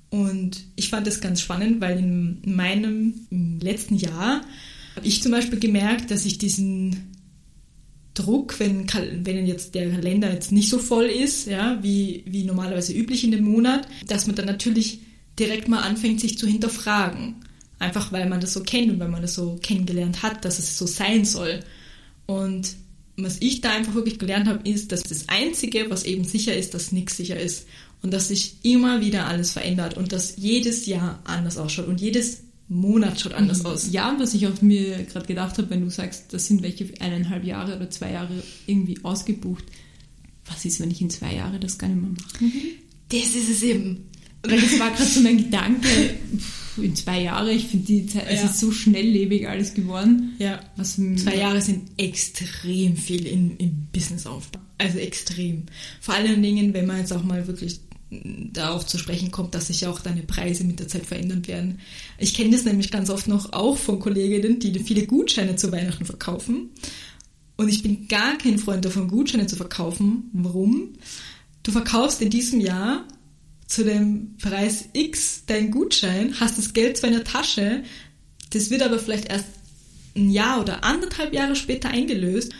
Und 0.09 0.65
ich 0.77 0.89
fand 0.89 1.07
das 1.07 1.21
ganz 1.21 1.43
spannend, 1.43 1.83
weil 1.83 1.99
in 1.99 2.41
meinem 2.47 3.27
im 3.29 3.61
letzten 3.61 3.97
Jahr 3.97 4.41
habe 4.97 5.07
ich 5.07 5.23
zum 5.23 5.31
Beispiel 5.31 5.59
gemerkt, 5.59 6.11
dass 6.11 6.25
ich 6.25 6.39
diesen 6.39 7.13
Druck, 8.15 8.59
wenn, 8.61 8.87
wenn 9.27 9.47
jetzt 9.47 9.75
der 9.75 9.91
Kalender 9.91 10.33
jetzt 10.33 10.53
nicht 10.53 10.71
so 10.71 10.79
voll 10.79 11.05
ist, 11.05 11.47
ja, 11.49 11.83
wie, 11.83 12.23
wie 12.27 12.45
normalerweise 12.45 12.95
üblich 12.95 13.25
in 13.25 13.33
dem 13.33 13.45
Monat, 13.45 13.87
dass 14.07 14.27
man 14.27 14.35
dann 14.35 14.47
natürlich 14.47 15.01
direkt 15.39 15.69
mal 15.69 15.83
anfängt, 15.83 16.21
sich 16.21 16.39
zu 16.39 16.47
hinterfragen. 16.47 17.35
Einfach 17.79 18.11
weil 18.11 18.27
man 18.27 18.41
das 18.41 18.55
so 18.55 18.63
kennt 18.63 18.91
und 18.91 19.01
weil 19.01 19.09
man 19.09 19.21
das 19.21 19.35
so 19.35 19.59
kennengelernt 19.61 20.23
hat, 20.23 20.47
dass 20.47 20.59
es 20.59 20.79
so 20.79 20.87
sein 20.87 21.27
soll. 21.27 21.61
Und 22.25 22.77
was 23.17 23.37
ich 23.41 23.61
da 23.61 23.71
einfach 23.71 23.95
wirklich 23.95 24.19
gelernt 24.19 24.49
habe, 24.49 24.69
ist, 24.69 24.93
dass 24.93 25.03
das 25.03 25.29
Einzige, 25.29 25.89
was 25.89 26.05
eben 26.05 26.25
sicher 26.25 26.57
ist, 26.57 26.75
dass 26.75 26.93
nichts 26.93 27.17
sicher 27.17 27.39
ist. 27.39 27.67
Und 28.03 28.13
dass 28.13 28.29
sich 28.29 28.57
immer 28.63 29.01
wieder 29.01 29.27
alles 29.27 29.53
verändert 29.53 29.97
und 29.97 30.13
dass 30.13 30.35
jedes 30.37 30.85
Jahr 30.85 31.21
anders 31.25 31.57
ausschaut 31.57 31.89
und 31.89 32.03
jedes 32.03 32.43
Monat 32.69 33.21
schaut 33.21 33.35
anders 33.35 33.65
aus. 33.65 33.93
Ja, 33.93 34.11
und 34.11 34.21
was 34.21 34.35
ich 34.35 34.47
auch 34.47 34.61
mir 34.61 35.05
gerade 35.05 35.27
gedacht 35.27 35.57
habe, 35.57 35.71
wenn 35.71 35.81
du 35.81 35.91
sagst, 35.91 36.33
das 36.33 36.47
sind 36.47 36.63
welche 36.63 36.87
eineinhalb 37.01 37.45
Jahre 37.45 37.77
oder 37.77 37.89
zwei 37.91 38.13
Jahre 38.13 38.43
irgendwie 38.67 38.99
ausgebucht. 39.03 39.65
Was 40.47 40.65
ist, 40.65 40.81
wenn 40.81 40.91
ich 40.91 41.01
in 41.01 41.09
zwei 41.09 41.35
Jahren 41.35 41.61
das 41.61 41.79
gar 41.79 41.89
nicht 41.89 42.01
mehr 42.01 42.11
mache? 42.11 42.53
Das 43.09 43.35
ist 43.35 43.49
es 43.49 43.63
eben. 43.63 44.07
Weil 44.43 44.61
das 44.61 44.79
war 44.79 44.91
gerade 44.91 45.05
so 45.05 45.21
mein 45.21 45.39
Gedanke, 45.39 45.89
in 46.77 46.97
zwei 46.97 47.23
Jahren, 47.23 47.49
ich 47.49 47.67
finde 47.67 47.87
die 47.87 48.07
Zeit, 48.07 48.27
es 48.29 48.41
Ja. 48.43 48.47
ist 48.49 48.61
so 48.61 48.71
schnelllebig 48.73 49.49
alles 49.49 49.75
geworden. 49.75 50.35
Ja. 50.39 50.61
Was 50.77 50.95
Zwei 50.97 51.37
Jahre 51.37 51.61
sind 51.61 51.91
extrem 51.97 52.97
viel 52.97 53.27
in, 53.27 53.57
im 53.59 53.87
Businessaufbau. 53.93 54.61
Also 54.79 54.99
extrem. 54.99 55.65
Vor 56.01 56.15
allen 56.15 56.43
Dingen, 56.43 56.75
wenn 56.75 56.87
man 56.87 56.99
jetzt 56.99 57.13
auch 57.13 57.23
mal 57.23 57.47
wirklich 57.47 57.81
darauf 58.53 58.87
zu 58.87 58.99
sprechen 58.99 59.31
kommt, 59.31 59.55
dass 59.55 59.69
sich 59.69 59.81
ja 59.83 59.91
auch 59.91 60.01
deine 60.01 60.23
Preise 60.23 60.65
mit 60.65 60.79
der 60.79 60.89
Zeit 60.89 61.07
verändern 61.07 61.47
werden. 61.49 61.81
Ich 62.19 62.35
kenne 62.35 62.51
das 62.51 62.65
nämlich 62.65 62.91
ganz 62.91 63.11
oft 63.11 63.27
noch 63.29 63.53
auch 63.53 63.77
von 63.77 63.99
Kolleginnen, 63.99 64.59
die 64.61 64.79
viele 64.81 65.07
Gutscheine 65.07 65.57
zu 65.57 65.73
Weihnachten 65.73 66.05
verkaufen. 66.05 66.71
Und 67.57 67.69
ich 67.69 67.83
bin 67.83 68.09
gar 68.09 68.37
kein 68.39 68.59
Freund 68.59 68.85
davon, 68.85 69.09
Gutscheine 69.09 69.47
zu 69.47 69.57
verkaufen. 69.57 70.31
Warum? 70.33 70.91
Du 71.63 71.73
verkaufst 71.73 72.21
in 72.21 72.31
diesem 72.31 72.61
Jahr 72.61 73.07
zu 73.67 73.85
dem 73.85 74.37
Preis 74.39 74.87
X 74.93 75.45
deinen 75.47 75.71
Gutschein, 75.71 76.39
hast 76.41 76.59
das 76.59 76.73
Geld 76.73 76.97
zwar 76.97 77.11
in 77.11 77.17
der 77.17 77.25
Tasche, 77.25 77.83
das 78.51 78.71
wird 78.71 78.83
aber 78.83 78.99
vielleicht 78.99 79.29
erst 79.29 79.47
ein 80.17 80.31
Jahr 80.31 80.61
oder 80.61 80.85
anderthalb 80.85 81.33
Jahre 81.33 81.57
später 81.57 81.89
eingelöst 81.89 82.53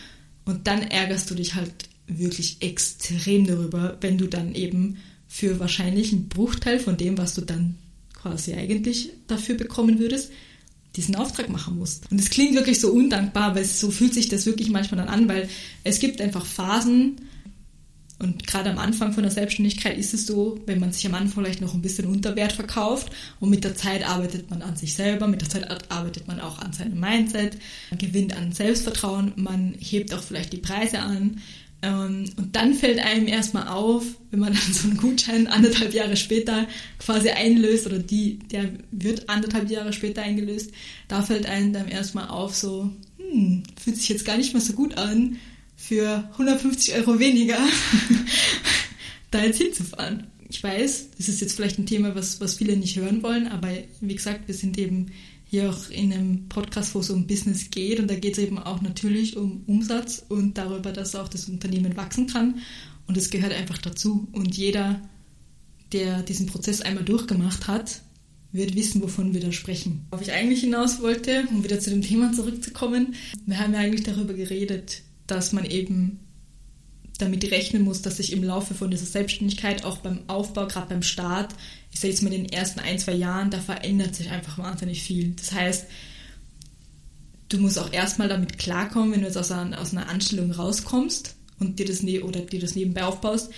und 0.45 0.67
dann 0.67 0.81
ärgerst 0.81 1.29
du 1.29 1.35
dich 1.35 1.55
halt 1.55 1.89
wirklich 2.07 2.57
extrem 2.61 3.47
darüber, 3.47 3.97
wenn 4.01 4.17
du 4.17 4.27
dann 4.27 4.53
eben 4.53 4.97
für 5.27 5.59
wahrscheinlich 5.59 6.11
einen 6.11 6.27
Bruchteil 6.27 6.79
von 6.79 6.97
dem, 6.97 7.17
was 7.17 7.33
du 7.33 7.41
dann 7.41 7.75
quasi 8.13 8.53
eigentlich 8.53 9.11
dafür 9.27 9.55
bekommen 9.55 9.99
würdest, 9.99 10.31
diesen 10.95 11.15
Auftrag 11.15 11.49
machen 11.49 11.77
musst. 11.77 12.09
Und 12.11 12.19
es 12.19 12.29
klingt 12.29 12.55
wirklich 12.55 12.79
so 12.79 12.91
undankbar, 12.91 13.55
es, 13.57 13.79
so 13.79 13.91
fühlt 13.91 14.13
sich 14.13 14.29
das 14.29 14.45
wirklich 14.45 14.69
manchmal 14.69 14.99
dann 14.99 15.13
an, 15.13 15.27
weil 15.27 15.49
es 15.83 15.99
gibt 15.99 16.21
einfach 16.21 16.45
Phasen, 16.45 17.17
und 18.17 18.47
gerade 18.47 18.69
am 18.69 18.77
Anfang 18.77 19.11
von 19.11 19.23
der 19.23 19.31
Selbstständigkeit 19.31 19.97
ist 19.97 20.13
es 20.13 20.25
so, 20.25 20.59
wenn 20.65 20.79
man 20.79 20.93
sich 20.93 21.05
am 21.05 21.15
Anfang 21.15 21.43
vielleicht 21.43 21.61
noch 21.61 21.73
ein 21.73 21.81
bisschen 21.81 22.05
unter 22.05 22.35
Wert 22.35 22.53
verkauft 22.53 23.11
und 23.41 23.49
mit 23.49 23.65
der 23.65 23.75
Zeit 23.75 24.07
arbeitet 24.07 24.49
man 24.49 24.61
an 24.61 24.77
sich 24.77 24.93
selber, 24.93 25.27
mit 25.27 25.41
der 25.41 25.49
Zeit 25.49 25.91
arbeitet 25.91 26.27
man 26.27 26.39
auch 26.39 26.59
an 26.59 26.71
seinem 26.71 26.99
Mindset, 26.99 27.57
man 27.89 27.99
gewinnt 27.99 28.35
an 28.35 28.53
Selbstvertrauen, 28.53 29.33
man 29.35 29.75
hebt 29.79 30.13
auch 30.13 30.21
vielleicht 30.21 30.53
die 30.53 30.57
Preise 30.57 30.99
an. 30.99 31.41
Ähm, 31.81 32.29
und 32.37 32.55
dann 32.55 32.73
fällt 32.73 32.99
einem 32.99 33.27
erstmal 33.27 33.67
auf, 33.67 34.05
wenn 34.31 34.39
man 34.39 34.53
dann 34.53 34.73
so 34.73 34.87
einen 34.87 34.97
Gutschein 34.97 35.47
anderthalb 35.47 35.93
Jahre 35.93 36.15
später 36.15 36.67
quasi 36.99 37.29
einlöst 37.29 37.85
oder 37.85 37.99
die, 37.99 38.39
der 38.39 38.69
wird 38.91 39.29
anderthalb 39.29 39.69
Jahre 39.69 39.91
später 39.91 40.21
eingelöst, 40.21 40.71
da 41.09 41.21
fällt 41.21 41.47
einem 41.47 41.73
dann 41.73 41.89
erstmal 41.89 42.29
auf 42.29 42.55
so, 42.55 42.91
hm, 43.17 43.63
fühlt 43.75 43.97
sich 43.97 44.07
jetzt 44.07 44.23
gar 44.23 44.37
nicht 44.37 44.53
mehr 44.53 44.61
so 44.61 44.71
gut 44.71 44.97
an, 44.97 45.37
für 45.75 46.29
150 46.33 46.95
Euro 46.95 47.19
weniger 47.19 47.57
da 49.31 49.43
jetzt 49.43 49.57
hinzufahren. 49.57 50.27
Ich 50.47 50.63
weiß, 50.63 51.11
das 51.17 51.27
ist 51.27 51.41
jetzt 51.41 51.55
vielleicht 51.55 51.79
ein 51.79 51.85
Thema, 51.85 52.15
was, 52.15 52.39
was 52.39 52.55
viele 52.55 52.77
nicht 52.77 52.95
hören 52.97 53.23
wollen, 53.23 53.47
aber 53.47 53.69
wie 54.01 54.15
gesagt, 54.15 54.47
wir 54.47 54.55
sind 54.55 54.77
eben 54.77 55.07
hier 55.45 55.69
auch 55.69 55.89
in 55.89 56.13
einem 56.13 56.47
Podcast, 56.49 56.95
wo 56.95 56.99
es 56.99 57.09
um 57.09 57.27
Business 57.27 57.69
geht 57.71 57.99
und 57.99 58.09
da 58.09 58.15
geht 58.15 58.33
es 58.33 58.43
eben 58.43 58.57
auch 58.57 58.81
natürlich 58.81 59.37
um 59.37 59.63
Umsatz 59.67 60.23
und 60.29 60.57
darüber, 60.57 60.91
dass 60.91 61.15
auch 61.15 61.27
das 61.27 61.49
Unternehmen 61.49 61.97
wachsen 61.97 62.27
kann 62.27 62.59
und 63.07 63.17
es 63.17 63.29
gehört 63.29 63.53
einfach 63.53 63.77
dazu 63.77 64.27
und 64.31 64.55
jeder, 64.55 65.01
der 65.91 66.23
diesen 66.23 66.47
Prozess 66.47 66.81
einmal 66.81 67.03
durchgemacht 67.03 67.67
hat, 67.67 68.01
wird 68.51 68.75
wissen, 68.75 69.01
wovon 69.01 69.33
wir 69.33 69.41
da 69.41 69.51
sprechen. 69.51 70.05
Worauf 70.09 70.25
ich 70.25 70.31
eigentlich 70.31 70.61
hinaus 70.61 71.01
wollte, 71.01 71.45
um 71.49 71.63
wieder 71.63 71.79
zu 71.79 71.89
dem 71.89 72.01
Thema 72.01 72.31
zurückzukommen, 72.31 73.15
wir 73.45 73.59
haben 73.59 73.73
ja 73.73 73.79
eigentlich 73.79 74.03
darüber 74.03 74.33
geredet, 74.33 75.01
dass 75.27 75.51
man 75.51 75.65
eben 75.65 76.19
damit 77.17 77.49
rechnen 77.51 77.83
muss, 77.83 78.01
dass 78.01 78.17
sich 78.17 78.33
im 78.33 78.43
Laufe 78.43 78.73
von 78.73 78.91
dieser 78.91 79.05
Selbstständigkeit, 79.05 79.85
auch 79.85 79.97
beim 79.97 80.21
Aufbau, 80.27 80.67
gerade 80.67 80.87
beim 80.87 81.01
Start, 81.01 81.53
ich 81.91 81.99
sage 81.99 82.11
jetzt 82.11 82.23
mal 82.23 82.33
in 82.33 82.43
den 82.43 82.51
ersten 82.51 82.81
ein, 82.81 82.99
zwei 82.99 83.13
Jahren, 83.13 83.51
da 83.51 83.59
verändert 83.59 84.15
sich 84.15 84.29
einfach 84.31 84.57
wahnsinnig 84.57 85.01
viel. 85.01 85.31
Das 85.31 85.53
heißt, 85.53 85.85
du 87.49 87.57
musst 87.59 87.79
auch 87.79 87.93
erstmal 87.93 88.27
damit 88.27 88.57
klarkommen, 88.57 89.13
wenn 89.13 89.21
du 89.21 89.27
jetzt 89.27 89.37
aus 89.37 89.51
einer, 89.51 89.79
aus 89.79 89.93
einer 89.93 90.09
Anstellung 90.09 90.51
rauskommst 90.51 91.35
und 91.59 91.79
dir 91.79 91.85
das, 91.85 92.03
ne 92.03 92.21
oder 92.21 92.41
dir 92.41 92.59
das 92.59 92.75
nebenbei 92.75 93.05
aufbaust, 93.05 93.49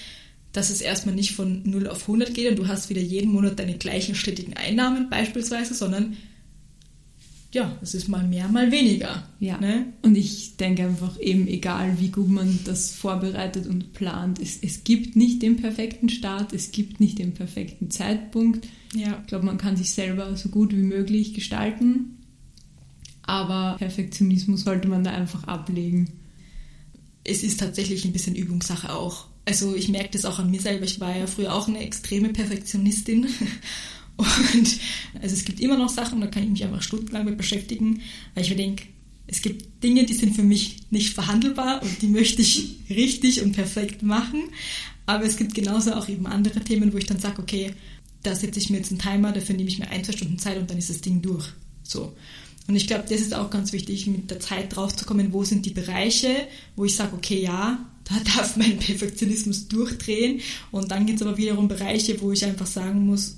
dass 0.54 0.70
es 0.70 0.82
erstmal 0.82 1.16
nicht 1.16 1.34
von 1.34 1.64
0 1.64 1.88
auf 1.88 2.02
100 2.02 2.34
geht 2.34 2.50
und 2.50 2.60
du 2.60 2.68
hast 2.68 2.90
wieder 2.90 3.02
jeden 3.02 3.32
Monat 3.32 3.60
deine 3.60 3.78
gleichen 3.78 4.16
stetigen 4.16 4.56
Einnahmen 4.56 5.10
beispielsweise, 5.10 5.74
sondern 5.74 6.18
ja, 7.54 7.78
es 7.82 7.94
ist 7.94 8.10
mal 8.10 8.28
mehr, 8.28 8.48
mal 8.50 8.72
weniger. 8.72 9.24
Ja. 9.40 9.58
Ne? 9.60 9.94
Und 10.02 10.18
ich 10.18 10.58
denke 10.58 10.84
einfach 10.84 11.20
eben, 11.20 11.48
egal 11.48 12.00
wie 12.00 12.10
gut 12.10 12.30
man 12.30 12.60
das 12.66 12.92
vorbereitet 12.92 13.68
und 13.68 13.94
plant, 13.94 14.40
es, 14.40 14.60
es 14.62 14.84
gibt 14.84 15.16
nicht 15.16 15.42
den 15.42 15.58
perfekten 15.58 16.10
Start, 16.10 16.54
es 16.54 16.72
gibt 16.72 17.00
nicht 17.00 17.20
den 17.20 17.34
perfekten 17.34 17.90
Zeitpunkt. 17.90 18.68
Ja. 18.94 19.20
Ich 19.22 19.28
glaube, 19.28 19.46
man 19.46 19.58
kann 19.58 19.78
sich 19.78 19.92
selber 19.92 20.36
so 20.36 20.50
gut 20.50 20.76
wie 20.76 20.82
möglich 20.82 21.34
gestalten, 21.34 22.18
aber 23.24 23.78
Perfektionismus 23.78 24.62
sollte 24.62 24.88
man 24.88 25.04
da 25.04 25.12
einfach 25.12 25.46
ablegen. 25.46 26.10
es 27.24 27.44
ist 27.44 27.60
tatsächlich 27.60 28.06
ein 28.06 28.14
bisschen 28.14 28.36
Übungssache 28.36 28.94
auch. 28.94 29.26
Also 29.46 29.76
ich 29.76 29.88
merke 29.88 30.10
das 30.12 30.26
auch 30.26 30.40
an 30.40 30.52
mir 30.52 30.60
selber. 30.60 30.84
Ich 30.84 31.00
war 31.00 31.16
ja 31.16 31.28
früher 31.28 31.54
auch 31.54 31.70
eine 31.70 31.80
extreme 31.80 32.30
Perfektionistin. 32.30 33.28
Und 34.18 34.80
also 35.22 35.36
es 35.36 35.46
gibt 35.46 35.60
immer 35.60 35.78
noch 35.78 35.90
Sachen, 35.90 36.22
da 36.22 36.28
kann 36.28 36.44
ich 36.44 36.50
mich 36.50 36.64
einfach 36.64 36.82
stundenlang 36.82 37.26
mit 37.26 37.38
beschäftigen, 37.38 38.02
weil 38.34 38.44
ich 38.44 38.50
mir 38.50 38.56
denke, 38.56 38.86
es 39.28 39.42
gibt 39.42 39.84
Dinge, 39.84 40.06
die 40.06 40.14
sind 40.14 40.36
für 40.36 40.44
mich 40.44 40.78
nicht 40.90 41.14
verhandelbar 41.14 41.84
und 41.84 42.02
die 42.02 42.08
möchte 42.08 42.42
ich 42.42 42.78
richtig 42.90 43.42
und 43.42 43.52
perfekt 43.52 44.02
machen. 44.02 44.44
Aber 45.06 45.26
es 45.26 45.38
gibt 45.38 45.54
genauso 45.54 45.94
auch 45.94 46.10
eben 46.10 46.28
andere 46.28 46.62
Themen, 46.62 46.94
wo 46.94 46.98
ich 46.98 47.06
dann 47.06 47.20
sage, 47.20 47.42
okay, 47.42 47.74
da 48.24 48.36
setze 48.36 48.60
ich 48.60 48.70
mir 48.70 48.78
jetzt 48.78 48.92
einen 48.92 49.00
Timer, 49.00 49.32
dafür 49.32 49.56
nehme 49.56 49.70
ich 49.70 49.80
mir 49.80 49.90
ein, 49.90 50.04
zwei 50.04 50.14
Stunden 50.14 50.40
Zeit 50.40 50.58
und 50.58 50.70
dann 50.70 50.78
ist 50.78 50.90
das 50.90 51.02
Ding 51.02 51.22
durch. 51.22 51.48
So. 51.84 52.16
Und 52.68 52.76
ich 52.76 52.88
glaube, 52.88 53.06
das 53.10 53.22
ist 53.22 53.34
auch 53.34 53.50
ganz 53.50 53.72
wichtig, 53.72 54.08
mit 54.08 54.30
der 54.30 54.40
Zeit 54.40 54.76
draufzukommen, 54.76 55.32
wo 55.32 55.44
sind 55.44 55.66
die 55.66 55.72
Bereiche, 55.72 56.48
wo 56.76 56.86
ich 56.86 56.96
sage, 56.96 57.16
okay, 57.16 57.42
ja, 57.42 57.86
da 58.04 58.16
darf 58.36 58.58
mein 58.58 58.78
Perfektionismus 58.78 59.68
durchdrehen. 59.68 60.42
Und 60.72 60.92
dann 60.92 61.06
gibt 61.06 61.22
es 61.22 61.26
aber 61.26 61.38
wiederum 61.38 61.68
Bereiche, 61.68 62.20
wo 62.22 62.32
ich 62.32 62.44
einfach 62.46 62.68
sagen 62.68 63.06
muss, 63.06 63.38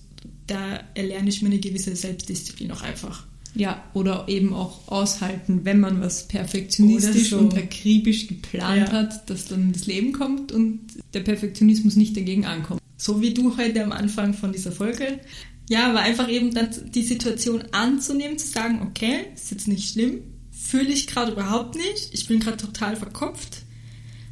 da 0.49 0.79
erlerne 0.95 1.29
ich 1.29 1.41
mir 1.41 1.49
eine 1.49 1.59
gewisse 1.59 1.95
Selbstdisziplin 1.95 2.71
auch 2.71 2.81
einfach. 2.81 3.25
Ja, 3.55 3.83
oder 3.95 4.25
eben 4.27 4.53
auch 4.53 4.87
aushalten, 4.87 5.61
wenn 5.63 5.79
man 5.79 6.01
was 6.01 6.27
perfektionistisch 6.27 7.31
so. 7.31 7.39
und 7.39 7.55
akribisch 7.57 8.27
geplant 8.27 8.89
Ja. 8.89 8.91
hat, 8.91 9.29
dass 9.29 9.45
dann 9.47 9.71
das 9.73 9.87
Leben 9.87 10.13
kommt 10.13 10.51
und 10.51 10.81
der 11.13 11.21
Perfektionismus 11.21 11.95
nicht 11.95 12.15
dagegen 12.15 12.45
ankommt. 12.45 12.79
So 12.97 13.21
wie 13.21 13.33
du 13.33 13.57
heute 13.57 13.83
am 13.83 13.91
Anfang 13.91 14.33
von 14.33 14.51
dieser 14.51 14.71
Folge. 14.71 15.19
Ja, 15.67 15.89
aber 15.89 15.99
einfach 16.01 16.29
eben 16.29 16.53
dann 16.53 16.69
die 16.93 17.03
Situation 17.03 17.63
anzunehmen, 17.71 18.37
zu 18.37 18.47
sagen, 18.47 18.81
okay, 18.83 19.25
ist 19.35 19.51
jetzt 19.51 19.67
nicht 19.67 19.93
schlimm, 19.93 20.21
fühle 20.51 20.89
ich 20.91 21.07
gerade 21.07 21.31
überhaupt 21.31 21.75
nicht, 21.75 22.09
ich 22.11 22.27
bin 22.27 22.39
gerade 22.39 22.57
total 22.57 22.95
verkopft. 22.95 23.63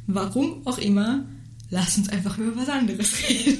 Warum 0.06 0.66
auch 0.66 0.78
immer, 0.78 1.26
lass 1.70 1.98
uns 1.98 2.08
einfach 2.08 2.38
über 2.38 2.56
was 2.56 2.68
anderes 2.68 3.12
reden. 3.28 3.58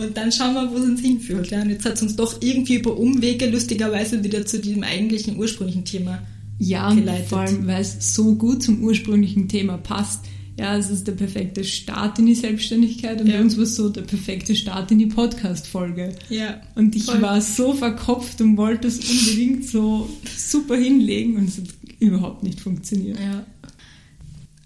Und 0.00 0.16
dann 0.16 0.32
schauen 0.32 0.54
wir, 0.54 0.70
wo 0.70 0.76
es 0.76 0.84
uns 0.84 1.00
hinführt. 1.00 1.50
Ja, 1.50 1.62
und 1.62 1.70
jetzt 1.70 1.84
hat 1.84 1.94
es 1.94 2.02
uns 2.02 2.16
doch 2.16 2.40
irgendwie 2.40 2.76
über 2.76 2.96
Umwege 2.96 3.48
lustigerweise 3.50 4.22
wieder 4.24 4.44
zu 4.46 4.58
diesem 4.58 4.82
eigentlichen 4.82 5.36
ursprünglichen 5.38 5.84
Thema 5.84 6.22
Ja, 6.58 6.92
geleitet. 6.92 7.28
vor 7.28 7.40
allem, 7.40 7.66
weil 7.66 7.82
es 7.82 8.14
so 8.14 8.34
gut 8.34 8.62
zum 8.62 8.82
ursprünglichen 8.82 9.48
Thema 9.48 9.78
passt. 9.78 10.20
Ja, 10.58 10.76
es 10.76 10.90
ist 10.90 11.06
der 11.06 11.12
perfekte 11.12 11.64
Start 11.64 12.18
in 12.18 12.26
die 12.26 12.34
Selbstständigkeit 12.34 13.18
und 13.20 13.28
Ja. 13.28 13.36
bei 13.36 13.40
uns 13.40 13.56
war 13.56 13.64
es 13.64 13.76
so 13.76 13.88
der 13.88 14.02
perfekte 14.02 14.54
Start 14.54 14.90
in 14.90 14.98
die 14.98 15.06
Podcast-Folge. 15.06 16.12
Ja. 16.28 16.60
Und 16.74 16.94
ich 16.96 17.04
Voll. 17.04 17.22
war 17.22 17.40
so 17.40 17.72
verkopft 17.72 18.42
und 18.42 18.58
wollte 18.58 18.88
es 18.88 18.98
unbedingt 18.98 19.64
so 19.66 20.10
super 20.36 20.76
hinlegen 20.76 21.36
und 21.36 21.48
es 21.48 21.56
hat 21.58 21.64
überhaupt 21.98 22.42
nicht 22.42 22.60
funktioniert. 22.60 23.18
Ja. 23.18 23.46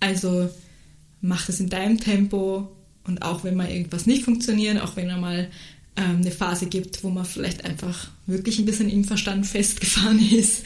Also 0.01 0.49
mach 1.21 1.47
das 1.47 1.61
in 1.61 1.69
deinem 1.69 1.99
Tempo 2.01 2.69
und 3.07 3.23
auch 3.23 3.45
wenn 3.45 3.55
mal 3.57 3.71
irgendwas 3.71 4.07
nicht 4.07 4.25
funktioniert, 4.25 4.81
auch 4.81 4.97
wenn 4.97 5.09
er 5.09 5.19
mal 5.19 5.49
ähm, 5.97 6.17
eine 6.23 6.31
Phase 6.31 6.67
gibt, 6.67 7.05
wo 7.05 7.11
man 7.11 7.25
vielleicht 7.25 7.65
einfach 7.65 8.09
wirklich 8.27 8.59
ein 8.59 8.65
bisschen 8.65 8.89
im 8.89 9.05
Verstand 9.05 9.47
festgefahren 9.47 10.19
ist, 10.33 10.65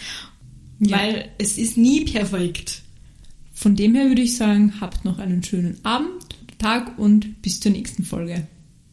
Ja. 0.81 0.98
weil 0.98 1.29
es 1.38 1.59
ist 1.59 1.77
nie 1.77 2.05
perfekt. 2.05 2.83
Von 3.53 3.74
dem 3.77 3.94
her 3.94 4.07
würde 4.09 4.22
ich 4.22 4.37
sagen, 4.37 4.74
habt 4.81 5.05
noch 5.05 5.18
einen 5.18 5.42
schönen 5.42 5.79
Abend, 5.85 6.12
Tag 6.59 6.98
und 6.98 7.42
bis 7.42 7.61
zur 7.61 7.72
nächsten 7.72 8.05
Folge. 8.05 8.46